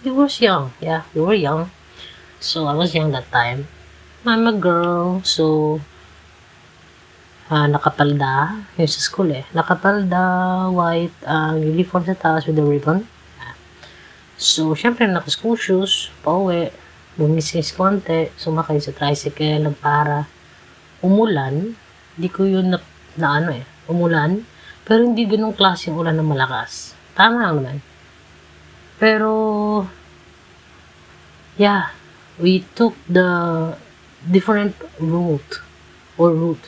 we 0.02 0.10
was 0.10 0.42
young. 0.42 0.74
Yeah, 0.82 1.06
we 1.14 1.22
were 1.22 1.38
young. 1.38 1.70
So, 2.42 2.66
I 2.66 2.74
was 2.74 2.98
young 2.98 3.14
that 3.14 3.30
time. 3.30 3.70
I'm 4.26 4.42
a 4.50 4.58
girl. 4.58 5.22
So, 5.22 5.78
uh, 7.46 7.70
nakapalda. 7.70 8.66
Yun 8.74 8.90
sa 8.90 8.98
school 8.98 9.30
eh. 9.30 9.46
Nakapalda, 9.54 10.66
white, 10.74 11.14
uh, 11.22 11.54
uniform 11.54 12.10
sa 12.10 12.18
taas 12.18 12.50
with 12.50 12.58
a 12.58 12.66
ribbon. 12.66 13.06
So, 14.38 14.74
syempre, 14.74 15.06
naka-school 15.06 15.58
shoes, 15.58 16.14
pauwi 16.22 16.70
bumisis 17.18 17.74
konti, 17.74 18.30
sumakay 18.38 18.78
sa 18.78 18.94
tricycle, 18.94 19.66
nagpara. 19.66 20.30
Umulan, 21.02 21.74
di 22.14 22.30
ko 22.30 22.46
yun 22.46 22.70
na, 22.70 22.78
na 23.18 23.42
ano 23.42 23.50
eh, 23.50 23.66
umulan, 23.90 24.46
pero 24.88 25.04
hindi 25.04 25.28
ganong 25.28 25.52
klaseng 25.52 26.00
ulan 26.00 26.16
na 26.16 26.24
malakas. 26.24 26.96
Tama 27.12 27.44
lang 27.44 27.54
naman. 27.60 27.76
Pero, 28.96 29.32
yeah, 31.60 31.92
we 32.40 32.64
took 32.72 32.96
the 33.04 33.28
different 34.24 34.72
route 34.96 35.60
or 36.16 36.32
route. 36.32 36.64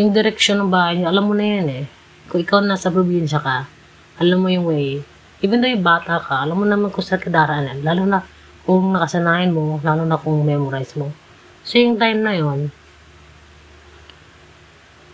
Yung 0.00 0.16
direction 0.16 0.56
ng 0.56 0.72
bahay 0.72 1.04
niya, 1.04 1.12
alam 1.12 1.28
mo 1.28 1.36
na 1.36 1.44
yan 1.44 1.68
eh. 1.68 1.84
Kung 2.32 2.40
ikaw 2.40 2.64
nasa 2.64 2.88
probinsya 2.88 3.44
ka, 3.44 3.68
alam 4.16 4.40
mo 4.40 4.48
yung 4.48 4.64
way. 4.64 5.04
Even 5.44 5.60
though 5.60 5.68
yung 5.68 5.84
bata 5.84 6.16
ka, 6.16 6.48
alam 6.48 6.56
mo 6.56 6.64
naman 6.64 6.88
kung 6.88 7.04
saan 7.04 7.20
ka 7.20 7.28
daraanan. 7.28 7.84
Lalo 7.84 8.08
na 8.08 8.24
kung 8.64 8.88
nakasanayan 8.88 9.52
mo, 9.52 9.84
lalo 9.84 10.08
na 10.08 10.16
kung 10.16 10.40
memorize 10.40 10.96
mo. 10.96 11.12
So, 11.60 11.76
yung 11.76 12.00
time 12.00 12.24
na 12.24 12.32
yon 12.40 12.72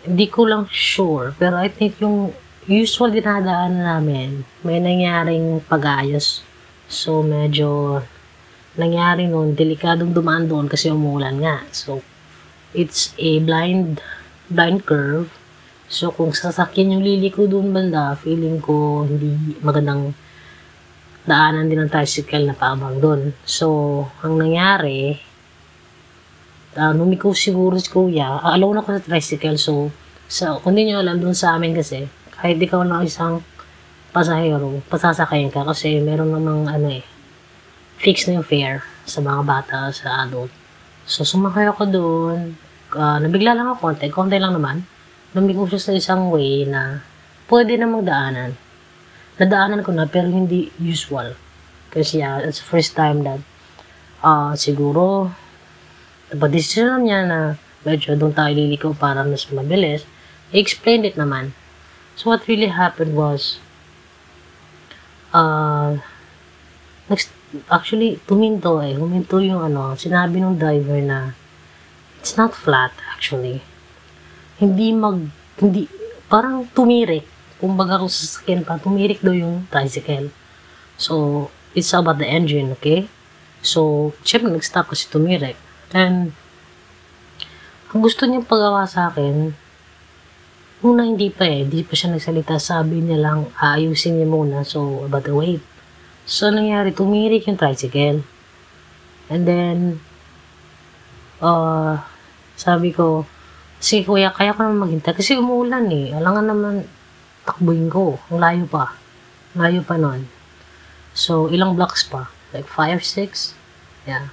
hindi 0.03 0.27
ko 0.31 0.47
lang 0.47 0.63
sure, 0.71 1.35
pero 1.35 1.59
I 1.59 1.67
think 1.67 1.99
yung 1.99 2.31
usual 2.69 3.09
dinadaan 3.09 3.81
namin, 3.81 4.45
may 4.61 4.77
nangyaring 4.77 5.59
pag-ayos. 5.65 6.45
So, 6.85 7.25
medyo 7.25 7.99
nangyari 8.77 9.25
noon, 9.25 9.57
delikadong 9.57 10.13
dumaan 10.13 10.45
doon 10.45 10.69
kasi 10.69 10.93
umulan 10.93 11.41
nga. 11.41 11.65
So, 11.73 12.05
it's 12.71 13.11
a 13.17 13.41
blind, 13.41 13.99
blind 14.47 14.85
curve. 14.85 15.33
So, 15.89 16.13
kung 16.13 16.31
sasakyan 16.31 16.97
yung 16.97 17.03
liliko 17.03 17.49
doon 17.49 17.73
banda, 17.73 18.13
feeling 18.13 18.61
ko 18.61 19.03
hindi 19.09 19.57
magandang 19.65 20.13
daanan 21.25 21.69
din 21.69 21.81
ng 21.85 21.91
tricycle 21.93 22.45
na 22.45 22.57
paabang 22.57 23.01
doon. 23.01 23.33
So, 23.45 24.05
ang 24.21 24.37
nangyari, 24.37 25.17
uh, 26.79 26.95
numiko 26.95 27.35
siguro 27.35 27.75
si 27.75 27.91
kuya, 27.91 28.39
uh, 28.39 28.55
alone 28.55 28.79
ako 28.79 28.95
sa 28.95 29.03
tricycle, 29.03 29.59
so, 29.59 29.91
so 30.31 30.63
kung 30.63 30.79
hindi 30.79 30.95
nyo 30.95 31.03
alam, 31.03 31.19
doon 31.19 31.35
sa 31.35 31.59
amin 31.59 31.75
kasi, 31.75 32.07
kahit 32.39 32.55
ikaw 32.55 32.87
lang 32.87 33.03
isang 33.03 33.43
pasahero, 34.15 34.79
pasasakayin 34.87 35.51
ka 35.51 35.67
kasi 35.67 35.99
meron 35.99 36.31
namang 36.31 36.71
ano 36.71 36.87
eh, 36.87 37.03
fix 37.99 38.25
na 38.25 38.39
yung 38.39 38.47
fare 38.47 38.79
sa 39.03 39.19
mga 39.19 39.41
bata, 39.43 39.91
sa 39.91 40.23
adult. 40.23 40.49
So, 41.03 41.27
sumakay 41.27 41.67
ako 41.67 41.83
doon, 41.91 42.55
uh, 42.95 43.17
nabigla 43.19 43.51
lang 43.51 43.67
ako 43.67 43.91
konti, 43.91 44.07
konti 44.07 44.39
lang 44.39 44.55
naman, 44.55 44.87
lumiko 45.35 45.67
siya 45.67 45.81
sa 45.81 45.93
isang 45.93 46.31
way 46.33 46.63
na 46.65 47.03
pwede 47.51 47.77
na 47.77 47.85
magdaanan. 47.85 48.57
Nadaanan 49.37 49.85
ko 49.85 49.91
na 49.93 50.09
pero 50.09 50.29
hindi 50.29 50.69
usual. 50.81 51.37
Kasi 51.89 52.21
yeah, 52.21 52.41
it's 52.41 52.61
the 52.61 52.67
first 52.69 52.93
time 52.93 53.25
that 53.25 53.41
uh, 54.21 54.53
siguro 54.53 55.33
napadesisyon 56.33 57.05
niya 57.05 57.25
na 57.25 57.39
medyo 57.85 58.13
doon 58.15 58.33
tayo 58.33 58.51
liliko 58.53 58.93
para 58.93 59.21
mas 59.25 59.47
mabilis. 59.49 60.05
I 60.53 60.61
explained 60.61 61.05
it 61.05 61.15
naman. 61.15 61.53
So 62.17 62.33
what 62.33 62.45
really 62.49 62.69
happened 62.69 63.15
was 63.15 63.61
uh, 65.31 65.97
next, 67.07 67.31
actually 67.71 68.19
tuminto 68.25 68.81
eh. 68.83 68.97
Huminto 68.97 69.39
yung 69.39 69.63
ano, 69.63 69.95
sinabi 69.95 70.41
ng 70.41 70.59
driver 70.59 70.99
na 70.99 71.33
it's 72.19 72.35
not 72.35 72.51
flat 72.51 72.91
actually. 73.15 73.61
Hindi 74.59 74.91
mag, 74.91 75.31
hindi, 75.61 75.87
parang 76.27 76.67
tumirik 76.75 77.39
kumbaga 77.59 77.99
kung 77.99 78.09
sasakyan 78.09 78.63
pa, 78.63 78.79
tumirik 78.79 79.19
daw 79.19 79.35
yung 79.35 79.67
tricycle. 79.67 80.31
So, 80.95 81.47
it's 81.75 81.91
about 81.91 82.17
the 82.17 82.27
engine, 82.27 82.71
okay? 82.79 83.11
So, 83.59 84.11
syempre 84.23 84.47
nag-stop 84.47 84.95
kasi 84.95 85.11
tumirik. 85.11 85.59
And, 85.95 86.37
ang 87.89 87.99
gusto 88.05 88.29
niya 88.29 88.45
pagawa 88.45 88.85
sa 88.85 89.09
akin, 89.09 89.57
muna 90.85 91.01
hindi 91.03 91.33
pa 91.33 91.49
eh, 91.49 91.65
hindi 91.65 91.81
pa 91.81 91.97
siya 91.97 92.13
nagsalita, 92.13 92.61
sabi 92.61 93.01
niya 93.01 93.17
lang, 93.17 93.39
aayusin 93.57 94.21
niya 94.21 94.29
muna, 94.29 94.61
so, 94.61 95.03
about 95.09 95.25
the 95.25 95.33
weight. 95.33 95.65
So, 96.29 96.53
nangyari, 96.53 96.93
tumirik 96.93 97.49
yung 97.49 97.57
tricycle. 97.57 98.21
And 99.33 99.49
then, 99.49 99.77
uh, 101.41 101.97
sabi 102.53 102.93
ko, 102.93 103.25
sige 103.79 104.05
kuya, 104.05 104.29
kaya 104.35 104.53
ko 104.53 104.67
naman 104.67 104.85
maghintay. 104.85 105.15
Kasi 105.15 105.39
umuulan 105.39 105.87
eh. 105.89 106.13
Alangan 106.13 106.45
naman, 106.45 106.75
takbuhin 107.47 107.89
ko. 107.89 108.19
Ang 108.29 108.39
layo 108.43 108.65
pa. 108.69 108.93
Layo 109.57 109.81
pa 109.81 109.95
nun. 109.97 110.27
So, 111.15 111.49
ilang 111.49 111.73
blocks 111.73 112.05
pa? 112.05 112.29
Like 112.53 112.67
5, 112.67 113.01
6? 113.01 113.57
Yeah. 114.05 114.29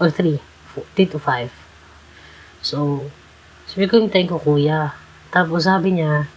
Or 0.00 0.08
3. 0.08 0.51
3 0.76 1.12
to 1.12 1.18
5. 1.20 1.50
So, 2.62 3.06
sabi 3.68 3.88
ko, 3.88 4.00
hintayin 4.00 4.30
ko 4.30 4.38
kuya. 4.40 4.96
Tapos 5.32 5.64
sabi 5.64 5.96
niya, 5.96 6.28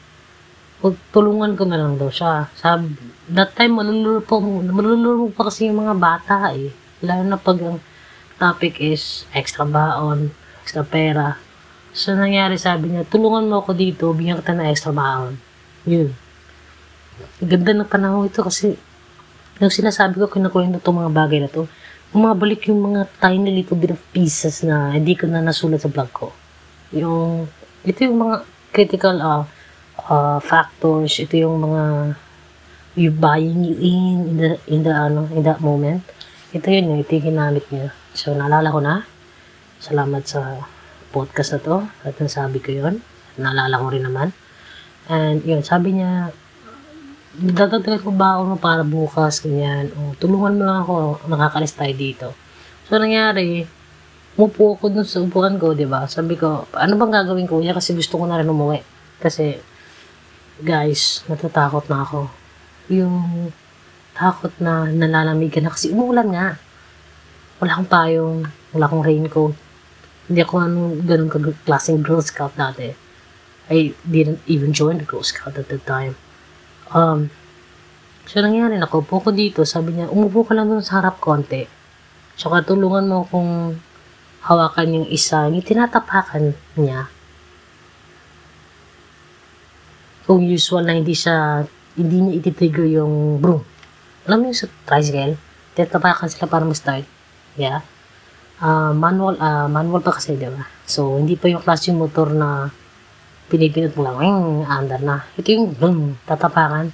tulungan 1.13 1.55
ko 1.55 1.63
na 1.65 1.79
lang 1.79 1.95
daw 1.95 2.11
siya. 2.11 2.51
Sabi, 2.55 2.95
that 3.31 3.55
time, 3.55 3.79
maluluro 3.79 4.21
po, 4.21 4.37
maluluro 4.43 5.31
pa 5.31 5.47
kasi 5.47 5.71
yung 5.71 5.85
mga 5.85 5.95
bata 5.97 6.53
eh. 6.53 6.69
Lalo 7.03 7.23
na 7.25 7.39
pag 7.39 7.57
ang 7.63 7.79
topic 8.35 8.83
is 8.83 9.23
extra 9.31 9.63
baon, 9.63 10.31
extra 10.61 10.83
pera. 10.83 11.39
So, 11.95 12.11
nangyari 12.11 12.59
sabi 12.59 12.91
niya, 12.91 13.07
tulungan 13.07 13.47
mo 13.47 13.63
ako 13.63 13.71
dito, 13.71 14.11
bigyan 14.11 14.43
kita 14.43 14.51
ng 14.51 14.67
extra 14.67 14.91
baon. 14.91 15.39
Yun. 15.87 16.11
Ganda 17.39 17.71
ng 17.71 17.87
panahon 17.87 18.27
ito 18.27 18.43
kasi 18.43 18.75
yung 19.63 19.71
sinasabi 19.71 20.19
ko, 20.19 20.27
kinukwento 20.27 20.83
itong 20.83 20.99
mga 20.99 21.11
bagay 21.15 21.39
na 21.39 21.47
to, 21.47 21.71
bumabalik 22.13 22.67
yung 22.69 22.93
mga 22.93 23.07
tiny 23.21 23.49
little 23.61 23.77
bit 23.77 23.93
of 23.93 24.01
pieces 24.11 24.61
na 24.61 24.93
hindi 24.93 25.17
ko 25.17 25.25
na 25.29 25.41
nasulat 25.41 25.81
sa 25.81 25.91
blog 25.91 26.09
ko. 26.11 26.29
Yung, 26.93 27.49
ito 27.85 27.99
yung 28.05 28.19
mga 28.21 28.35
critical 28.75 29.15
uh, 29.23 29.43
uh, 30.09 30.39
factors, 30.43 31.15
ito 31.19 31.39
yung 31.39 31.63
mga 31.63 31.83
you 32.95 33.11
buying 33.11 33.59
you 33.67 33.75
in 33.75 34.23
in 34.31 34.35
the 34.39 34.51
in 34.71 34.79
the 34.87 34.93
ano 34.95 35.27
in 35.35 35.43
that 35.43 35.59
moment. 35.59 36.01
Ito 36.55 36.71
yun 36.71 36.95
ito 36.95 37.11
yung 37.19 37.35
ginamit 37.35 37.67
niya. 37.67 37.91
So 38.15 38.31
naalala 38.31 38.71
ko 38.71 38.79
na. 38.79 39.03
Salamat 39.83 40.23
sa 40.23 40.63
podcast 41.11 41.55
na 41.55 41.59
to 41.59 41.75
at 42.07 42.15
nasabi 42.15 42.63
ko 42.63 42.71
yun. 42.71 43.03
Naalala 43.35 43.83
ko 43.83 43.91
rin 43.91 44.07
naman. 44.07 44.31
And 45.11 45.43
yun 45.43 45.61
sabi 45.61 45.99
niya 45.99 46.31
dadagdagan 47.35 48.01
ko 48.03 48.11
ba 48.15 48.39
ako 48.39 48.55
para 48.59 48.83
bukas 48.83 49.43
ganyan 49.43 49.91
o 49.95 50.15
tulungan 50.15 50.55
mo 50.55 50.63
lang 50.63 50.79
ako 50.83 50.93
nakakalis 51.27 51.75
tayo 51.75 51.93
dito 51.95 52.27
so 52.87 52.95
nangyari 52.95 53.67
umupo 54.35 54.75
ako 54.75 54.91
dun 54.91 55.07
sa 55.07 55.23
upuan 55.23 55.55
ko, 55.55 55.71
di 55.71 55.87
ba? 55.87 56.03
Sabi 56.11 56.35
ko, 56.35 56.67
ano 56.75 56.93
bang 56.99 57.11
gagawin 57.23 57.47
ko? 57.47 57.63
Kasi 57.63 57.95
gusto 57.95 58.19
ko 58.19 58.27
na 58.27 58.35
rin 58.35 58.51
umuwi. 58.51 58.83
Kasi, 59.23 59.55
guys, 60.59 61.23
natatakot 61.31 61.87
na 61.87 62.03
ako 62.03 62.27
yung 62.91 63.49
takot 64.11 64.51
na 64.59 64.91
nalalamigan 64.91 65.65
na 65.65 65.71
kasi 65.71 65.95
umuulan 65.95 66.27
nga. 66.35 66.47
Wala 67.63 67.71
akong 67.79 67.91
payong, 67.91 68.37
wala 68.75 68.85
akong 68.91 69.03
raincoat. 69.07 69.55
Hindi 70.27 70.39
ako 70.43 70.53
ano, 70.59 70.79
ganun 70.99 71.31
klaseng 71.63 72.03
Girl 72.03 72.19
Scout 72.19 72.59
dati. 72.59 72.91
I 73.71 73.95
didn't 74.03 74.43
even 74.51 74.75
join 74.75 74.99
the 74.99 75.07
Girl 75.07 75.23
Scout 75.23 75.55
at 75.55 75.71
the 75.71 75.79
time. 75.79 76.19
Um, 76.93 77.31
so 78.27 78.41
nangyari, 78.43 78.77
nakaupo 78.77 79.23
ko 79.23 79.29
dito, 79.33 79.65
sabi 79.65 79.97
niya, 79.97 80.11
umupo 80.11 80.45
ka 80.45 80.53
lang 80.53 80.69
doon 80.69 80.85
sa 80.85 81.01
harap 81.01 81.17
konti. 81.17 81.65
Tsaka 82.35 82.67
tulungan 82.67 83.07
mo 83.07 83.25
kung 83.25 83.79
hawakan 84.45 85.01
yung 85.01 85.07
isa, 85.09 85.49
yung 85.49 85.65
tinatapakan 85.65 86.53
niya. 86.77 87.09
Kung 90.25 90.41
usual 90.45 90.85
na 90.85 90.97
hindi 90.97 91.13
siya 91.13 91.65
hindi 91.95 92.17
niya 92.19 92.33
ititrigger 92.43 92.87
yung 92.91 93.39
broom. 93.39 93.63
Alam 94.27 94.37
mo 94.41 94.45
yung 94.51 94.59
sa 94.59 94.67
tricycle, 94.83 95.39
tatapakan 95.79 96.27
sila 96.27 96.51
para 96.51 96.67
mag-start. 96.67 97.07
Yeah. 97.55 97.87
Uh, 98.59 98.91
manual, 98.91 99.39
uh, 99.39 99.67
manual 99.71 100.03
pa 100.03 100.15
kasi, 100.15 100.35
di 100.35 100.47
ba? 100.47 100.67
So, 100.83 101.15
hindi 101.15 101.39
pa 101.39 101.47
yung 101.47 101.63
klase 101.63 101.91
yung 101.91 102.03
motor 102.03 102.35
na 102.35 102.71
pinipinot 103.51 103.93
mo 103.93 104.01
lang, 104.05 104.15
wing, 104.17 104.65
under 104.65 105.01
na. 105.01 105.25
Ito 105.37 105.47
yung 105.53 105.75
boom, 105.75 106.17
tatapakan. 106.25 106.89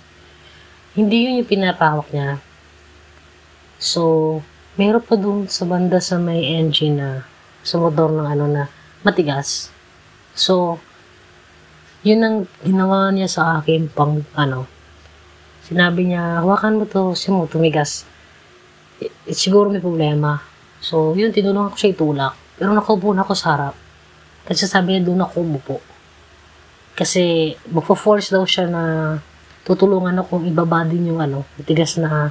Hindi 0.98 1.27
yun 1.27 1.39
yung 1.43 1.50
pinapahawak 1.50 2.12
niya. 2.12 2.39
So, 3.79 4.39
meron 4.75 5.03
pa 5.03 5.15
dun 5.15 5.48
sa 5.48 5.63
banda 5.65 5.98
sa 6.03 6.20
may 6.20 6.43
engine 6.43 7.00
na 7.00 7.10
sa 7.63 7.79
motor 7.79 8.12
ng 8.12 8.27
ano 8.27 8.46
na 8.46 8.63
matigas. 9.01 9.72
So, 10.36 10.77
yun 12.03 12.22
ang 12.22 12.38
ginawa 12.62 13.10
niya 13.13 13.29
sa 13.31 13.41
akin 13.62 13.88
pang 13.89 14.27
ano, 14.36 14.67
Sinabi 15.72 16.10
niya, 16.10 16.43
hawakan 16.43 16.81
mo 16.81 16.86
to, 16.89 17.15
siya 17.15 17.31
mo, 17.31 17.48
tumigas. 17.48 18.03
I, 19.00 19.08
siguro 19.31 19.72
may 19.72 19.79
problema. 19.79 20.43
So, 20.84 21.15
yun, 21.15 21.31
tinulungan 21.31 21.72
ko 21.72 21.77
siya 21.79 21.96
itulak. 21.96 22.34
Pero 22.60 22.75
nakaupo 22.75 23.15
na 23.15 23.24
ako 23.24 23.34
sa 23.38 23.55
harap. 23.55 23.75
Kasi 24.43 24.67
sabi 24.67 25.00
niya, 25.00 25.08
doon 25.08 25.24
ako 25.24 25.36
umupo. 25.39 25.77
Kasi, 27.01 27.57
magpo-force 27.74 28.29
daw 28.29 28.46
siya 28.46 28.70
na 28.70 28.83
tutulungan 29.66 30.22
akong 30.22 30.46
ibaba 30.46 30.85
din 30.85 31.09
yung 31.09 31.18
ano, 31.18 31.50
tigas 31.66 31.98
na 31.98 32.29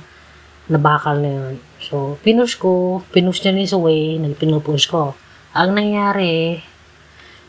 na 0.71 0.79
bakal 0.79 1.19
na 1.19 1.31
yun. 1.35 1.55
So, 1.83 2.15
pinush 2.23 2.55
ko, 2.55 3.03
pinush 3.11 3.43
niya 3.43 3.51
ni 3.51 3.67
way, 3.67 4.23
nagpinupush 4.23 4.87
ko. 4.87 5.19
Ang 5.51 5.75
nangyari, 5.75 6.63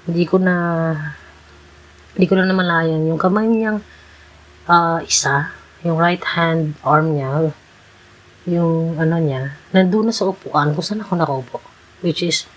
hindi 0.09 0.25
ko 0.25 0.41
na, 0.41 0.55
hindi 2.17 2.25
ko 2.25 2.33
na 2.41 2.49
namalayan 2.49 3.05
yung 3.05 3.21
kamay 3.21 3.45
niyang 3.45 3.85
uh, 4.65 4.97
isa, 5.05 5.53
yung 5.85 6.01
right 6.01 6.25
hand 6.33 6.73
arm 6.81 7.13
niya, 7.13 7.53
yung 8.49 8.97
ano 8.97 9.21
niya, 9.21 9.53
nandun 9.69 10.09
na 10.09 10.17
sa 10.17 10.25
upuan 10.33 10.73
kung 10.73 10.81
saan 10.81 11.05
ako 11.05 11.13
nakaupo. 11.13 11.61
Which 12.01 12.25
is, 12.25 12.49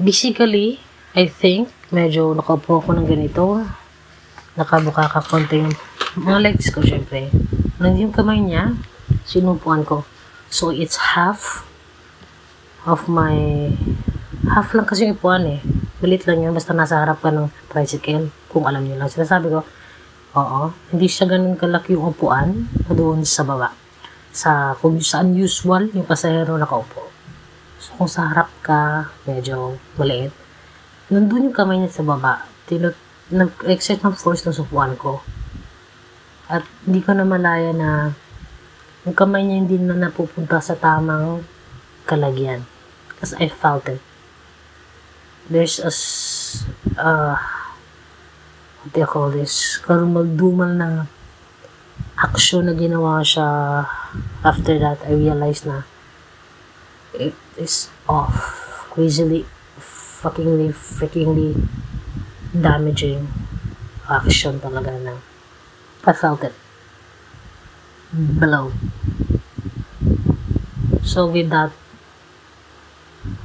basically, 0.00 0.80
I 1.12 1.28
think, 1.28 1.68
medyo 1.92 2.32
nakaupo 2.32 2.82
ako 2.82 2.96
ng 2.96 3.06
ganito. 3.06 3.62
Nakabuka 4.56 5.10
ka 5.10 5.20
konti 5.20 5.62
yung 5.62 5.74
mga 6.16 6.38
legs 6.40 6.72
ko, 6.72 6.80
syempre. 6.80 7.28
Nandun 7.76 8.08
yung 8.08 8.16
kamay 8.16 8.40
niya, 8.40 8.72
sinupuan 9.28 9.84
ko. 9.84 10.02
So, 10.48 10.72
it's 10.72 10.96
half 11.16 11.66
of 12.88 13.10
my, 13.10 13.68
half 14.48 14.72
lang 14.72 14.88
kasi 14.88 15.06
yung 15.06 15.20
upuan 15.20 15.44
eh. 15.44 15.60
Balit 16.00 16.24
lang 16.24 16.40
yun, 16.40 16.56
basta 16.56 16.72
nasa 16.72 17.02
harap 17.02 17.20
ka 17.20 17.28
ng 17.28 17.52
tricycle, 17.68 18.32
kung 18.48 18.64
alam 18.64 18.86
niyo 18.86 18.96
lang. 18.96 19.12
Sinasabi 19.12 19.52
ko, 19.52 19.66
Oo. 20.36 20.68
Hindi 20.92 21.08
siya 21.08 21.24
ganun 21.24 21.56
kalaki 21.56 21.96
yung 21.96 22.12
upuan 22.12 22.68
doon 22.92 23.24
sa 23.24 23.40
baba. 23.40 23.72
Sa 24.36 24.76
kung 24.76 25.00
saan 25.00 25.32
usual 25.32 25.88
yung 25.96 26.04
pasahero 26.04 26.60
nakaupo. 26.60 27.08
So 27.80 27.96
kung 27.96 28.04
sa 28.04 28.28
harap 28.28 28.52
ka, 28.60 29.08
medyo 29.24 29.80
maliit. 29.96 30.36
Nandun 31.06 31.50
yung 31.50 31.56
kamay 31.56 31.78
niya 31.78 32.02
sa 32.02 32.06
baba. 32.06 32.46
Tinut 32.66 32.98
nag-exert 33.30 34.02
ng 34.02 34.14
force 34.18 34.42
ng 34.46 34.58
upuan 34.58 34.98
ko. 34.98 35.22
At 36.50 36.66
hindi 36.82 37.02
ko 37.02 37.14
na 37.14 37.26
malaya 37.26 37.70
na 37.70 38.14
yung 39.06 39.14
kamay 39.14 39.46
niya 39.46 39.62
hindi 39.62 39.78
na 39.78 39.94
napupunta 39.94 40.58
sa 40.58 40.74
tamang 40.74 41.46
kalagyan. 42.10 42.66
Because 43.10 43.38
I 43.38 43.46
felt 43.46 43.86
it. 43.86 44.02
There's 45.46 45.78
a 45.78 45.94
uh, 46.98 47.38
what 48.82 48.90
do 48.94 48.98
you 48.98 49.06
call 49.06 49.30
this, 49.30 49.78
karoon 49.82 50.14
magdumal 50.14 50.74
na 50.74 51.06
action 52.18 52.66
na 52.66 52.74
ginawa 52.74 53.22
siya 53.22 53.46
after 54.42 54.78
that 54.78 55.02
I 55.04 55.12
realized 55.14 55.68
na 55.68 55.84
it 57.12 57.36
is 57.60 57.92
off 58.08 58.34
crazily 58.94 59.44
fuckingly 60.20 60.68
freakingly 60.72 61.52
damaging 62.66 63.28
action 64.08 64.58
talaga 64.64 64.96
na 65.06 65.14
I 66.06 66.12
felt 66.14 66.40
it 66.46 66.54
below 68.14 68.72
so 71.02 71.26
with 71.26 71.50
that 71.50 71.74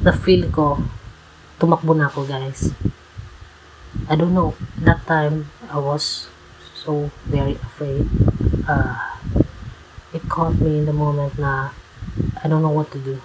the 0.05 0.13
feel 0.13 0.47
ko 0.53 0.79
tumakbo 1.60 1.97
na 1.97 2.07
ako 2.07 2.23
guys 2.25 2.71
I 4.07 4.15
don't 4.15 4.34
know. 4.34 4.55
That 4.79 5.05
time, 5.05 5.49
I 5.69 5.77
was 5.79 6.27
so 6.75 7.12
very 7.25 7.55
afraid. 7.55 8.07
Uh, 8.67 9.17
it 10.13 10.27
caught 10.27 10.60
me 10.60 10.79
in 10.79 10.86
the 10.86 10.93
moment 10.93 11.38
na 11.38 11.69
I 12.43 12.47
don't 12.47 12.62
know 12.62 12.75
what 12.75 12.91
to 12.91 12.99
do. 12.99 13.21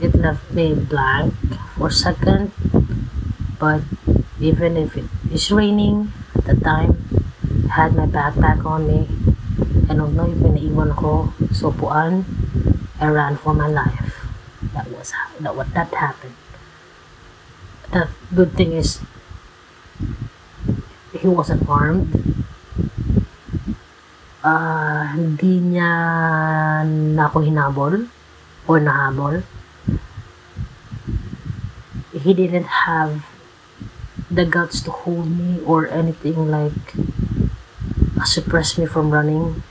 It 0.00 0.14
left 0.14 0.52
me 0.52 0.74
blank 0.74 1.34
for 1.76 1.88
a 1.88 1.92
second. 1.92 2.52
But 3.58 3.82
even 4.40 4.76
if 4.76 4.96
it 4.96 5.08
is 5.32 5.50
raining 5.50 6.12
at 6.34 6.44
the 6.44 6.56
time, 6.56 7.00
I 7.70 7.86
had 7.86 7.96
my 7.96 8.06
backpack 8.06 8.64
on 8.64 8.86
me. 8.86 9.08
I 9.88 9.94
don't 9.94 10.14
know 10.14 10.28
if 10.28 10.36
naiwan 10.36 10.92
ako 10.92 11.32
sa 11.52 11.72
upuan. 11.72 12.28
I 13.00 13.08
ran 13.08 13.36
for 13.36 13.54
my 13.54 13.68
life. 13.68 14.28
That 14.74 14.92
was 14.92 15.12
how, 15.16 15.32
that 15.40 15.56
what 15.56 15.72
that 15.72 15.92
happened. 15.92 16.36
the 17.96 18.08
good 18.34 18.52
thing 18.52 18.72
is 18.72 19.00
he 21.16 21.28
wasn't 21.28 21.64
armed. 21.68 22.12
Uh, 24.44 25.02
hindi 25.16 25.58
niya 25.58 25.90
na 26.86 27.26
ako 27.26 27.42
hinabol 27.42 28.06
or 28.68 28.76
nahabol. 28.78 29.42
He 32.26 32.34
didn't 32.34 32.82
have 32.90 33.22
the 34.26 34.42
guts 34.44 34.82
to 34.82 34.90
hold 34.90 35.30
me 35.30 35.62
or 35.62 35.86
anything 35.86 36.50
like 36.50 36.98
uh, 38.18 38.24
suppress 38.26 38.74
me 38.74 38.84
from 38.86 39.14
running. 39.14 39.62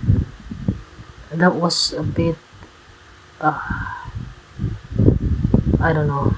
That 1.36 1.56
was 1.56 1.92
a 1.92 2.04
bit, 2.04 2.40
uh, 3.44 3.60
I 5.84 5.92
don't 5.92 6.08
know. 6.08 6.32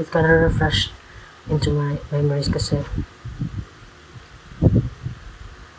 it 0.00 0.10
kind 0.10 0.26
of 0.26 0.32
refreshed 0.32 0.92
into 1.50 1.70
my 1.70 1.98
memories 2.10 2.48
kasi 2.48 2.80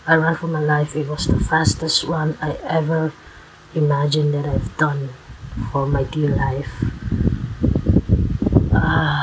I 0.05 0.13
ran 0.15 0.35
for 0.35 0.47
my 0.47 0.61
life. 0.61 0.95
It 0.95 1.07
was 1.07 1.25
the 1.25 1.39
fastest 1.39 2.03
run 2.03 2.37
I 2.41 2.59
ever 2.61 3.13
imagined 3.73 4.33
that 4.33 4.45
I've 4.45 4.75
done 4.77 5.15
for 5.71 5.87
my 5.87 6.03
dear 6.03 6.35
life. 6.35 6.83
Uh, 8.73 9.20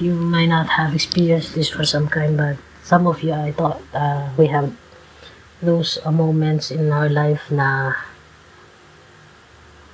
you 0.00 0.16
might 0.16 0.48
not 0.48 0.80
have 0.80 0.96
experienced 0.96 1.54
this 1.54 1.68
for 1.68 1.84
some 1.84 2.08
kind, 2.08 2.36
but 2.36 2.56
some 2.82 3.06
of 3.06 3.22
you 3.22 3.32
I 3.32 3.52
thought 3.52 3.80
uh, 3.92 4.32
we 4.36 4.48
have 4.48 4.72
those 5.60 6.00
uh, 6.04 6.10
moments 6.10 6.72
in 6.72 6.90
our 6.90 7.08
life 7.08 7.52
na 7.52 7.92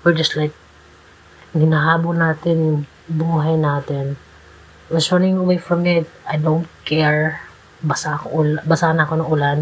we're 0.06 0.14
just 0.14 0.38
like 0.38 0.54
hinahabol 1.50 2.14
natin 2.14 2.56
yung 2.56 2.80
buhay 3.10 3.58
natin. 3.58 4.14
I 4.86 4.94
was 4.94 5.10
running 5.10 5.34
away 5.34 5.58
from 5.58 5.82
it. 5.82 6.06
I 6.22 6.38
don't 6.38 6.70
care. 6.86 7.42
Basa, 7.82 8.14
ako, 8.14 8.26
ul- 8.30 8.62
basa 8.62 8.94
na 8.94 9.02
ako 9.02 9.14
ng 9.18 9.28
ulan. 9.34 9.58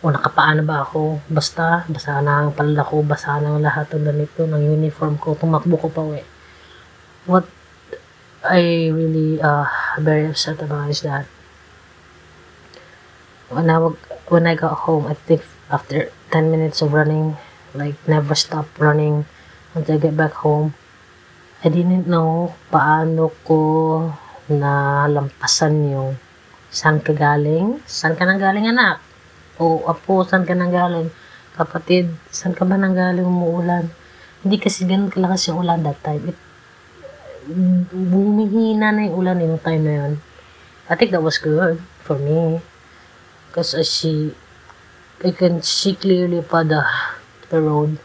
O 0.00 0.08
nakapaano 0.08 0.64
ba 0.64 0.80
ako. 0.80 1.20
Basta, 1.28 1.84
basa 1.92 2.24
na 2.24 2.48
ang 2.48 2.56
palda 2.56 2.80
ko. 2.80 3.04
Basa 3.04 3.36
na 3.36 3.52
ang 3.52 3.60
lahat 3.60 3.92
ng 3.92 4.00
ganito, 4.08 4.48
ng 4.48 4.80
uniform 4.80 5.20
ko. 5.20 5.36
Tumakbo 5.36 5.76
ko 5.76 5.88
pa 5.92 6.00
uwi. 6.00 6.24
What 7.28 7.44
I 8.40 8.88
really 8.88 9.36
uh, 9.36 9.68
very 10.00 10.24
upset 10.24 10.64
about 10.64 10.88
is 10.88 11.04
that 11.04 11.28
when 13.52 13.68
I 13.68 13.76
when 14.32 14.48
I 14.48 14.56
got 14.56 14.88
home, 14.88 15.04
I 15.04 15.12
think 15.12 15.44
after 15.68 16.08
10 16.32 16.48
minutes 16.48 16.80
of 16.80 16.96
running, 16.96 17.36
like 17.76 18.00
never 18.08 18.32
stop 18.32 18.64
running 18.80 19.28
until 19.76 19.96
I 19.96 19.98
get 20.00 20.16
back 20.16 20.40
home, 20.40 20.72
I 21.60 21.68
didn't 21.68 22.08
know 22.08 22.56
paano 22.72 23.28
ko 23.44 24.08
nalampasan 24.48 25.92
yung 25.92 26.16
saan 26.72 27.04
ka 27.04 27.12
galing? 27.12 27.84
Saan 27.84 28.16
ka 28.16 28.24
nang 28.24 28.40
galing 28.40 28.72
anak? 28.72 29.04
O 29.60 29.84
apo, 29.84 30.24
saan 30.24 30.48
ka 30.48 30.56
nang 30.56 30.72
galing? 30.72 31.12
Kapatid, 31.60 32.08
saan 32.32 32.56
ka 32.56 32.64
ba 32.64 32.80
nang 32.80 32.96
galing 32.96 33.28
umuulan? 33.28 33.92
Hindi 34.40 34.56
kasi 34.56 34.88
ganun 34.88 35.12
kalakas 35.12 35.52
yung 35.52 35.60
ulan 35.60 35.84
that 35.84 36.00
time. 36.00 36.24
It, 36.32 36.40
bumihina 37.90 38.94
na 38.94 39.10
yung 39.10 39.16
ulan 39.18 39.42
yung 39.42 39.58
time 39.58 39.82
na 39.82 39.94
yun. 40.06 40.12
I 40.90 40.94
think 40.94 41.10
that 41.10 41.22
was 41.22 41.38
good 41.38 41.82
for 42.02 42.18
me. 42.18 42.62
Because 43.50 43.74
I 43.74 43.82
see, 43.82 44.34
I 45.22 45.34
can 45.34 45.62
see 45.62 45.98
clearly 45.98 46.42
pa 46.42 46.62
the, 46.62 46.86
the 47.50 47.58
road 47.58 47.98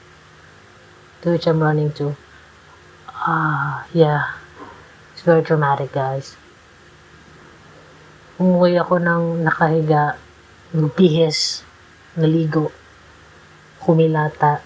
to 1.21 1.34
which 1.34 1.45
I'm 1.45 1.62
running 1.62 1.93
to. 2.01 2.17
Ah, 3.10 3.86
yeah. 3.93 4.38
It's 5.13 5.21
very 5.21 5.41
dramatic, 5.41 5.93
guys. 5.93 6.38
Umuwi 8.38 8.75
ako 8.77 8.99
ng 8.99 9.47
nakahiga, 9.47 10.19
bihis, 10.73 11.63
naligo, 12.19 12.69
kumilata, 13.79 14.60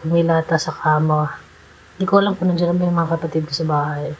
kumilata 0.00 0.54
sa 0.54 0.70
kama. 0.70 1.49
Hindi 2.00 2.08
ko 2.08 2.16
alam 2.16 2.32
kung 2.32 2.48
nandiyan 2.48 2.80
ba 2.80 2.88
yung 2.88 2.96
mga 2.96 3.12
kapatid 3.12 3.44
ko 3.44 3.52
sa 3.52 3.68
bahay. 3.68 4.16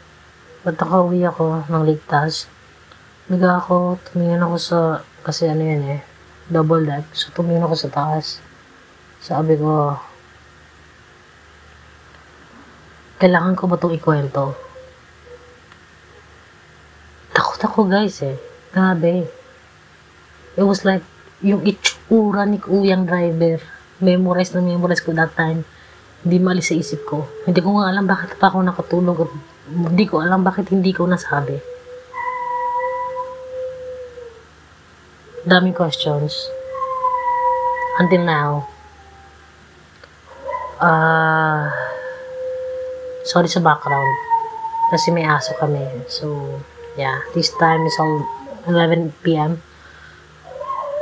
Ba't 0.61 0.77
nakauwi 0.77 1.25
ako 1.25 1.65
ng 1.65 1.81
ligtas? 1.89 2.45
Biga 3.25 3.57
ako, 3.57 3.97
tumingin 4.05 4.37
ako 4.37 4.55
sa, 4.61 4.77
kasi 5.25 5.49
ano 5.49 5.65
yan 5.65 5.97
eh, 5.97 5.99
double 6.45 6.85
deck. 6.85 7.09
So 7.17 7.33
tumingin 7.33 7.65
ako 7.65 7.73
sa 7.73 7.89
taas. 7.89 8.37
Sabi 9.17 9.57
ko, 9.57 9.97
kailangan 13.17 13.57
ko 13.57 13.65
ba 13.65 13.81
itong 13.81 13.97
ikwento? 13.97 14.53
Takot 17.33 17.65
ako 17.65 17.89
guys 17.89 18.21
eh. 18.21 18.37
Grabe. 18.69 19.25
It 20.53 20.65
was 20.69 20.85
like, 20.85 21.01
yung 21.41 21.65
itsura 21.65 22.45
ni 22.45 22.61
kuyang 22.61 23.09
driver. 23.09 23.57
Memorize 23.97 24.53
na 24.53 24.61
memorize 24.61 25.01
ko 25.01 25.17
that 25.17 25.33
time. 25.33 25.65
Hindi 26.21 26.37
malis 26.37 26.69
sa 26.69 26.77
isip 26.77 27.01
ko. 27.05 27.25
Hindi 27.49 27.59
ko 27.61 27.81
nga 27.81 27.89
alam 27.89 28.05
bakit 28.05 28.37
pa 28.37 28.53
ako 28.53 28.61
nakatulog. 28.61 29.29
Hindi 29.69 30.05
ko 30.05 30.21
alam 30.21 30.45
bakit 30.45 30.69
hindi 30.69 30.93
ko 30.93 31.09
nasabi. 31.09 31.57
Daming 35.47 35.73
questions. 35.73 36.37
Until 37.97 38.23
now. 38.23 38.51
Ah... 40.81 41.91
sorry 43.25 43.47
sa 43.47 43.61
background. 43.61 44.11
Kasi 44.91 45.13
may 45.13 45.23
aso 45.23 45.55
kami. 45.55 45.81
So, 46.11 46.59
yeah. 46.99 47.21
This 47.31 47.53
time 47.55 47.85
is 47.87 47.95
all 47.95 48.27
11 48.67 49.15
p.m. 49.23 49.63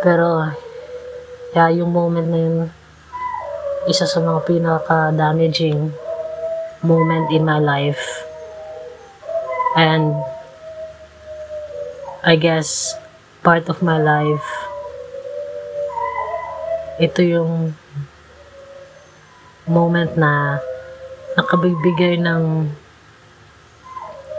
Pero, 0.05 0.53
yeah, 1.57 1.73
yung 1.73 1.91
moment 1.91 2.27
na 2.29 2.39
yun, 2.39 2.57
isa 3.87 4.03
sa 4.03 4.19
mga 4.19 4.43
pinaka-damaging 4.43 5.95
moment 6.83 7.31
in 7.31 7.47
my 7.47 7.59
life. 7.61 8.25
And, 9.79 10.19
I 12.25 12.35
guess, 12.35 12.97
part 13.45 13.71
of 13.71 13.79
my 13.79 13.95
life, 13.95 14.47
ito 16.99 17.23
yung 17.23 17.79
moment 19.63 20.19
na 20.19 20.59
nakabigbigay 21.39 22.19
ng 22.19 22.67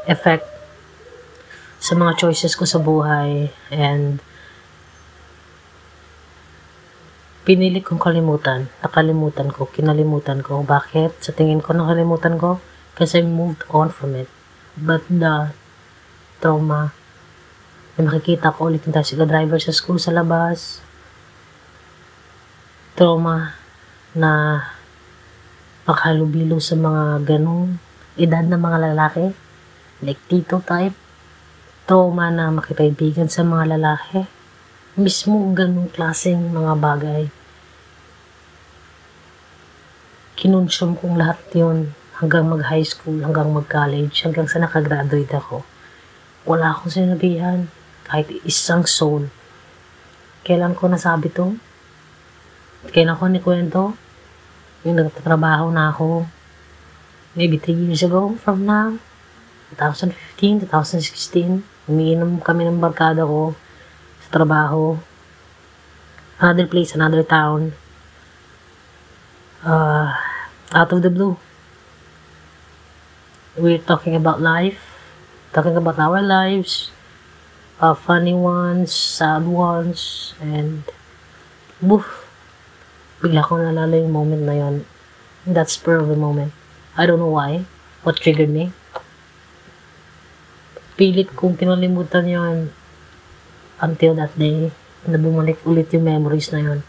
effect 0.05 0.45
sa 1.81 1.97
mga 1.97 2.21
choices 2.21 2.53
ko 2.53 2.69
sa 2.69 2.77
buhay 2.77 3.49
and 3.73 4.21
pinili 7.45 7.81
kong 7.81 8.01
kalimutan. 8.01 8.69
Nakalimutan 8.85 9.49
ko, 9.49 9.69
kinalimutan 9.69 10.45
ko. 10.45 10.61
Bakit? 10.61 11.25
Sa 11.25 11.33
tingin 11.33 11.65
ko 11.65 11.73
nakalimutan 11.73 12.37
ko 12.37 12.61
kasi 12.93 13.21
I 13.21 13.25
moved 13.25 13.65
on 13.73 13.89
from 13.89 14.13
it. 14.13 14.29
But 14.77 15.09
the 15.09 15.57
trauma 16.41 16.93
na 17.97 18.01
makikita 18.09 18.53
ko 18.53 18.73
ulit 18.73 18.85
yung 18.85 18.97
tricycle 18.97 19.29
driver 19.29 19.61
sa 19.61 19.73
school 19.73 20.01
sa 20.01 20.13
labas. 20.13 20.81
Trauma 22.97 23.57
na 24.13 24.61
makahalubilo 25.89 26.61
sa 26.61 26.77
mga 26.77 27.25
ganong 27.25 27.81
edad 28.21 28.45
na 28.45 28.61
mga 28.61 28.93
lalaki. 28.93 29.33
Like 30.05 30.21
tito 30.29 30.61
type. 30.61 30.97
Trauma 31.89 32.29
na 32.29 32.53
makipaibigan 32.53 33.33
sa 33.33 33.45
mga 33.45 33.77
lalaki. 33.77 34.40
Mismo 35.01 35.41
ganong 35.57 35.89
klaseng 35.89 36.53
mga 36.53 36.77
bagay. 36.77 37.33
Kinonsum 40.37 40.93
kong 40.93 41.17
lahat 41.17 41.41
yon 41.57 41.97
hanggang 42.21 42.45
mag-high 42.45 42.85
school, 42.85 43.17
hanggang 43.25 43.49
mag-college, 43.49 44.13
hanggang 44.29 44.45
sa 44.45 44.61
nakagraduate 44.61 45.33
ako. 45.33 45.65
Wala 46.45 46.77
akong 46.77 46.93
sinabihan 46.93 47.73
kahit 48.05 48.29
isang 48.45 48.85
soul. 48.85 49.33
Kailan 50.45 50.77
ko 50.77 50.93
nasabi 50.93 51.33
to? 51.33 51.57
Kailan 52.93 53.17
ko 53.17 53.25
ni 53.33 53.41
kwento? 53.41 53.97
Yung 54.85 55.01
nagtatrabaho 55.01 55.73
na 55.73 55.97
ako. 55.97 56.29
Maybe 57.33 57.57
3 57.57 57.89
years 57.89 58.05
ago 58.05 58.37
from 58.37 58.69
now. 58.69 59.01
2015, 59.81 60.69
2016. 60.69 61.65
Umiinom 61.89 62.45
kami 62.45 62.69
ng 62.69 62.85
barkada 62.85 63.25
ko 63.25 63.57
trabaho. 64.31 64.99
Another 66.41 66.67
place, 66.67 66.95
another 66.95 67.23
town. 67.23 67.75
Uh, 69.63 70.17
out 70.73 70.91
of 70.93 71.03
the 71.03 71.11
blue. 71.11 71.37
We're 73.59 73.83
talking 73.83 74.17
about 74.17 74.41
life. 74.41 74.81
Talking 75.53 75.77
about 75.77 75.99
our 75.99 76.23
lives. 76.23 76.91
Uh, 77.81 77.95
funny 77.95 78.33
ones, 78.33 78.93
sad 78.93 79.45
ones, 79.49 80.33
and 80.41 80.85
boof 81.81 82.29
bigla 83.21 83.45
ko 83.45 83.61
nalala 83.61 84.01
yung 84.01 84.13
moment 84.13 84.45
na 84.49 84.57
yun. 84.57 84.89
That 85.45 85.69
spur 85.69 86.01
of 86.01 86.09
the 86.09 86.17
moment. 86.17 86.53
I 86.97 87.05
don't 87.05 87.21
know 87.21 87.33
why. 87.33 87.69
What 88.05 88.17
triggered 88.17 88.49
me. 88.49 88.73
Pilit 90.97 91.37
kong 91.37 91.57
kinalimutan 91.57 92.29
yon 92.29 92.73
until 93.81 94.15
that 94.17 94.37
day 94.37 94.71
na 95.09 95.17
bumalik 95.17 95.59
ulit 95.65 95.91
yung 95.97 96.05
memories 96.05 96.53
na 96.53 96.61
yon. 96.61 96.81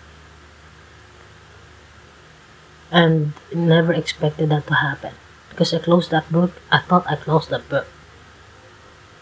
And 2.92 3.34
never 3.56 3.96
expected 3.96 4.52
that 4.52 4.68
to 4.68 4.84
happen. 4.84 5.16
Because 5.48 5.72
I 5.72 5.80
closed 5.80 6.12
that 6.12 6.28
book. 6.28 6.52
I 6.68 6.84
thought 6.84 7.08
I 7.08 7.16
closed 7.16 7.50
that 7.50 7.64
book. 7.72 7.88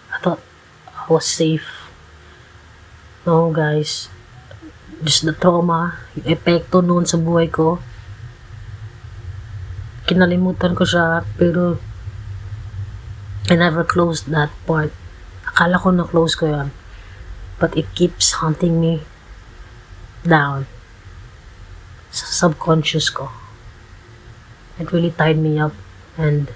I 0.10 0.17
thought 0.17 0.41
I 0.89 1.05
was 1.05 1.25
safe. 1.25 1.89
No, 3.29 3.53
guys 3.53 4.10
just 4.99 5.23
the 5.23 5.32
trauma, 5.32 5.95
yung 6.19 6.27
epekto 6.27 6.84
noon 6.84 7.08
sa 7.08 7.15
buhay 7.15 7.47
ko. 7.47 7.79
Kinalimutan 10.10 10.75
ko 10.75 10.84
siya, 10.84 11.23
pero 11.39 11.79
I 13.47 13.55
never 13.55 13.88
closed 13.88 14.27
that 14.29 14.51
part. 14.67 14.91
Akala 15.47 15.79
ko 15.79 15.89
na-close 15.95 16.36
ko 16.36 16.45
yan. 16.51 16.69
But 17.60 17.76
it 17.76 17.91
keeps 17.91 18.39
haunting 18.39 18.80
me 18.80 19.04
down 20.24 20.65
sa 22.10 22.48
subconscious 22.48 23.12
ko. 23.12 23.30
It 24.80 24.95
really 24.95 25.12
tied 25.12 25.38
me 25.38 25.60
up 25.60 25.76
and 26.15 26.50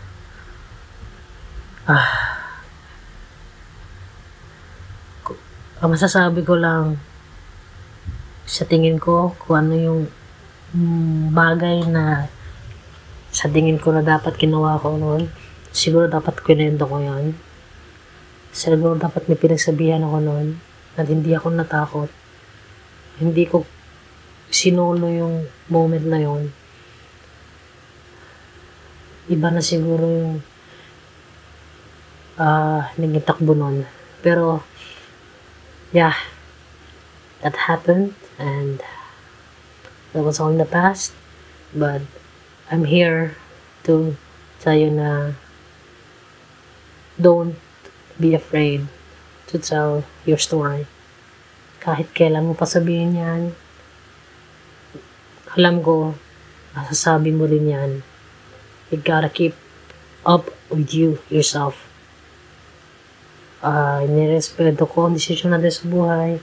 ah, 1.86 2.40
ang 5.84 5.92
masasabi 5.92 6.48
ko 6.48 6.56
lang 6.56 7.04
sa 8.48 8.64
tingin 8.64 8.96
ko 8.96 9.36
kung 9.44 9.68
ano 9.68 9.74
yung 9.76 10.02
mm, 10.72 11.36
bagay 11.36 11.84
na 11.92 12.32
sa 13.28 13.52
tingin 13.52 13.76
ko 13.76 13.92
na 13.92 14.00
dapat 14.00 14.40
ginawa 14.40 14.80
ko 14.80 14.96
noon. 14.96 15.28
Siguro 15.74 16.08
dapat 16.08 16.40
kwento 16.40 16.86
ko 16.86 17.02
yon. 17.02 17.36
Siguro 18.54 18.96
dapat 18.96 19.26
may 19.28 19.36
pinagsabihan 19.36 20.06
ako 20.06 20.18
noon 20.24 20.48
at 20.98 21.10
hindi 21.10 21.34
ako 21.34 21.48
natakot. 21.54 22.10
Hindi 23.18 23.44
ko 23.50 23.66
sinulo 24.54 25.10
yung 25.10 25.36
moment 25.70 26.06
na 26.06 26.20
yon. 26.22 26.54
Iba 29.30 29.50
na 29.50 29.64
siguro 29.64 30.06
yung 30.06 30.34
uh, 32.38 32.82
naging 32.98 33.26
takbo 33.26 33.58
nun. 33.58 33.90
Pero, 34.22 34.62
yeah, 35.90 36.16
that 37.42 37.68
happened 37.70 38.14
and 38.38 38.82
that 40.14 40.24
was 40.24 40.38
all 40.40 40.54
in 40.54 40.62
the 40.62 40.70
past. 40.70 41.18
But, 41.74 42.06
I'm 42.72 42.86
here 42.86 43.36
to 43.84 44.16
tell 44.58 44.74
you 44.74 44.90
na 44.90 45.38
don't 47.20 47.60
be 48.18 48.34
afraid 48.34 48.88
to 49.54 49.62
tell 49.62 50.02
your 50.26 50.42
story. 50.42 50.90
Kahit 51.78 52.10
kailan 52.18 52.50
mo 52.50 52.58
pa 52.58 52.66
sabihin 52.66 53.14
yan, 53.14 53.42
alam 55.54 55.86
ko, 55.86 56.18
masasabi 56.74 57.30
mo 57.30 57.46
rin 57.46 57.70
yan. 57.70 57.92
You 58.90 58.98
gotta 58.98 59.30
keep 59.30 59.54
up 60.26 60.50
with 60.74 60.90
you, 60.98 61.22
yourself. 61.30 61.86
Uh, 63.62 64.04
nirespeto 64.10 64.90
ko 64.90 65.08
ang 65.08 65.14
desisyon 65.14 65.54
natin 65.54 65.70
sa 65.70 65.86
buhay. 65.86 66.42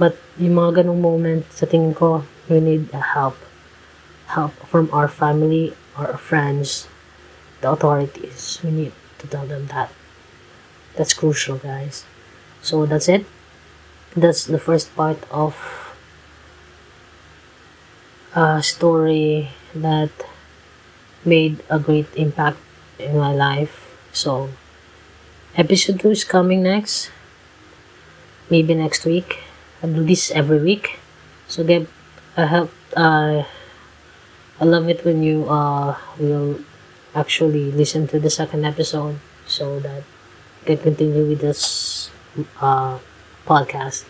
But, 0.00 0.18
yung 0.40 0.58
mga 0.58 0.82
ganong 0.82 0.98
moment, 0.98 1.46
sa 1.54 1.70
tingin 1.70 1.94
ko, 1.94 2.26
we 2.50 2.58
need 2.58 2.90
help. 2.90 3.38
Help 4.34 4.56
from 4.66 4.90
our 4.90 5.06
family 5.06 5.76
or 5.94 6.10
our 6.10 6.20
friends, 6.20 6.90
the 7.62 7.70
authorities. 7.70 8.58
We 8.66 8.74
need 8.74 8.94
to 9.22 9.30
tell 9.30 9.46
them 9.46 9.70
that. 9.70 9.99
That's 11.00 11.16
crucial, 11.16 11.56
guys. 11.56 12.04
So, 12.60 12.84
that's 12.84 13.08
it. 13.08 13.24
That's 14.12 14.44
the 14.44 14.60
first 14.60 14.92
part 14.92 15.16
of 15.32 15.56
a 18.36 18.60
story 18.60 19.48
that 19.72 20.12
made 21.24 21.64
a 21.72 21.80
great 21.80 22.12
impact 22.20 22.60
in 22.98 23.16
my 23.16 23.32
life. 23.32 23.96
So, 24.12 24.52
episode 25.56 26.04
2 26.04 26.20
is 26.20 26.24
coming 26.24 26.68
next. 26.68 27.08
Maybe 28.52 28.74
next 28.74 29.06
week. 29.08 29.40
I 29.82 29.86
do 29.86 30.04
this 30.04 30.30
every 30.30 30.60
week. 30.60 31.00
So, 31.48 31.64
get, 31.64 31.88
I 32.36 32.44
hope, 32.44 32.76
uh, 32.94 33.48
I 34.60 34.64
love 34.68 34.86
it 34.92 35.02
when 35.08 35.22
you, 35.22 35.48
uh, 35.48 35.96
will 36.18 36.60
actually 37.14 37.72
listen 37.72 38.04
to 38.08 38.20
the 38.20 38.28
second 38.28 38.66
episode 38.66 39.16
so 39.48 39.80
that 39.80 40.04
can 40.64 40.78
continue 40.78 41.26
with 41.26 41.40
this, 41.40 42.10
uh, 42.60 42.98
podcast. 43.46 44.04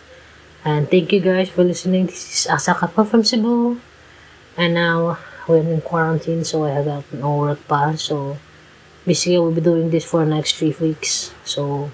And 0.63 0.89
thank 0.89 1.11
you 1.11 1.19
guys 1.19 1.49
for 1.49 1.63
listening. 1.63 2.05
This 2.05 2.45
is 2.45 2.47
Asa 2.47 2.75
Kappa 2.75 3.05
from 3.05 3.23
Cebu. 3.23 3.79
And 4.57 4.73
now, 4.75 5.17
we're 5.47 5.63
in 5.63 5.81
quarantine, 5.81 6.43
so 6.43 6.65
I 6.65 6.71
have 6.71 6.85
got 6.85 7.13
no 7.13 7.37
work 7.37 7.65
pa. 7.67 7.95
So, 7.95 8.37
basically, 9.05 9.39
we'll 9.39 9.51
be 9.51 9.61
doing 9.61 9.89
this 9.89 10.05
for 10.05 10.23
the 10.23 10.29
next 10.29 10.57
three 10.57 10.75
weeks. 10.79 11.33
So, 11.43 11.89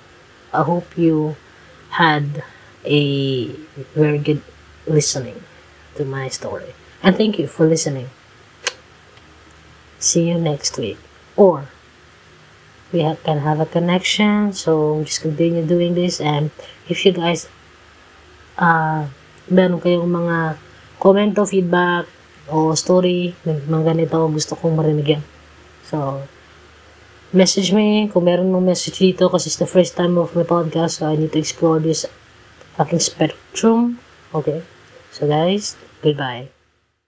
I 0.51 0.63
hope 0.63 0.97
you 0.97 1.35
had 1.91 2.43
a 2.83 3.47
very 3.95 4.17
good 4.17 4.41
listening 4.85 5.43
to 5.95 6.05
my 6.05 6.27
story. 6.27 6.73
And 7.03 7.15
thank 7.15 7.39
you 7.39 7.47
for 7.47 7.65
listening. 7.65 8.09
See 9.99 10.27
you 10.27 10.37
next 10.37 10.77
week. 10.77 10.97
Or, 11.35 11.69
we 12.91 13.01
have, 13.01 13.21
can 13.23 13.39
have 13.39 13.59
a 13.59 13.65
connection. 13.65 14.53
So, 14.53 15.03
just 15.03 15.21
continue 15.21 15.65
doing 15.65 15.95
this. 15.95 16.21
And 16.21 16.51
if 16.87 17.05
you 17.05 17.11
guys, 17.11 17.47
uh, 18.57 19.07
meron 19.47 19.79
kayong 19.79 20.07
mga 20.07 20.57
comment 20.99 21.33
o 21.39 21.45
feedback 21.45 22.07
o 22.47 22.71
story, 22.75 23.35
mga 23.45 23.95
ganito, 23.95 24.17
gusto 24.31 24.55
kong 24.55 24.79
marinig 24.79 25.19
yan. 25.19 25.23
So, 25.87 26.23
message 27.35 27.75
me 27.75 28.07
kung 28.07 28.23
meron 28.23 28.51
ng 28.55 28.63
message 28.63 29.03
dito 29.03 29.27
kasi 29.27 29.51
it's 29.51 29.59
the 29.59 29.67
first 29.67 29.99
time 29.99 30.15
of 30.15 30.31
my 30.31 30.47
podcast 30.47 31.03
so 31.03 31.11
I 31.11 31.19
need 31.19 31.35
to 31.35 31.39
explore 31.39 31.79
this 31.79 32.07
fucking 32.79 33.03
spectrum. 33.03 33.99
Okay? 34.31 34.63
So 35.11 35.27
guys, 35.27 35.75
goodbye. 35.99 36.56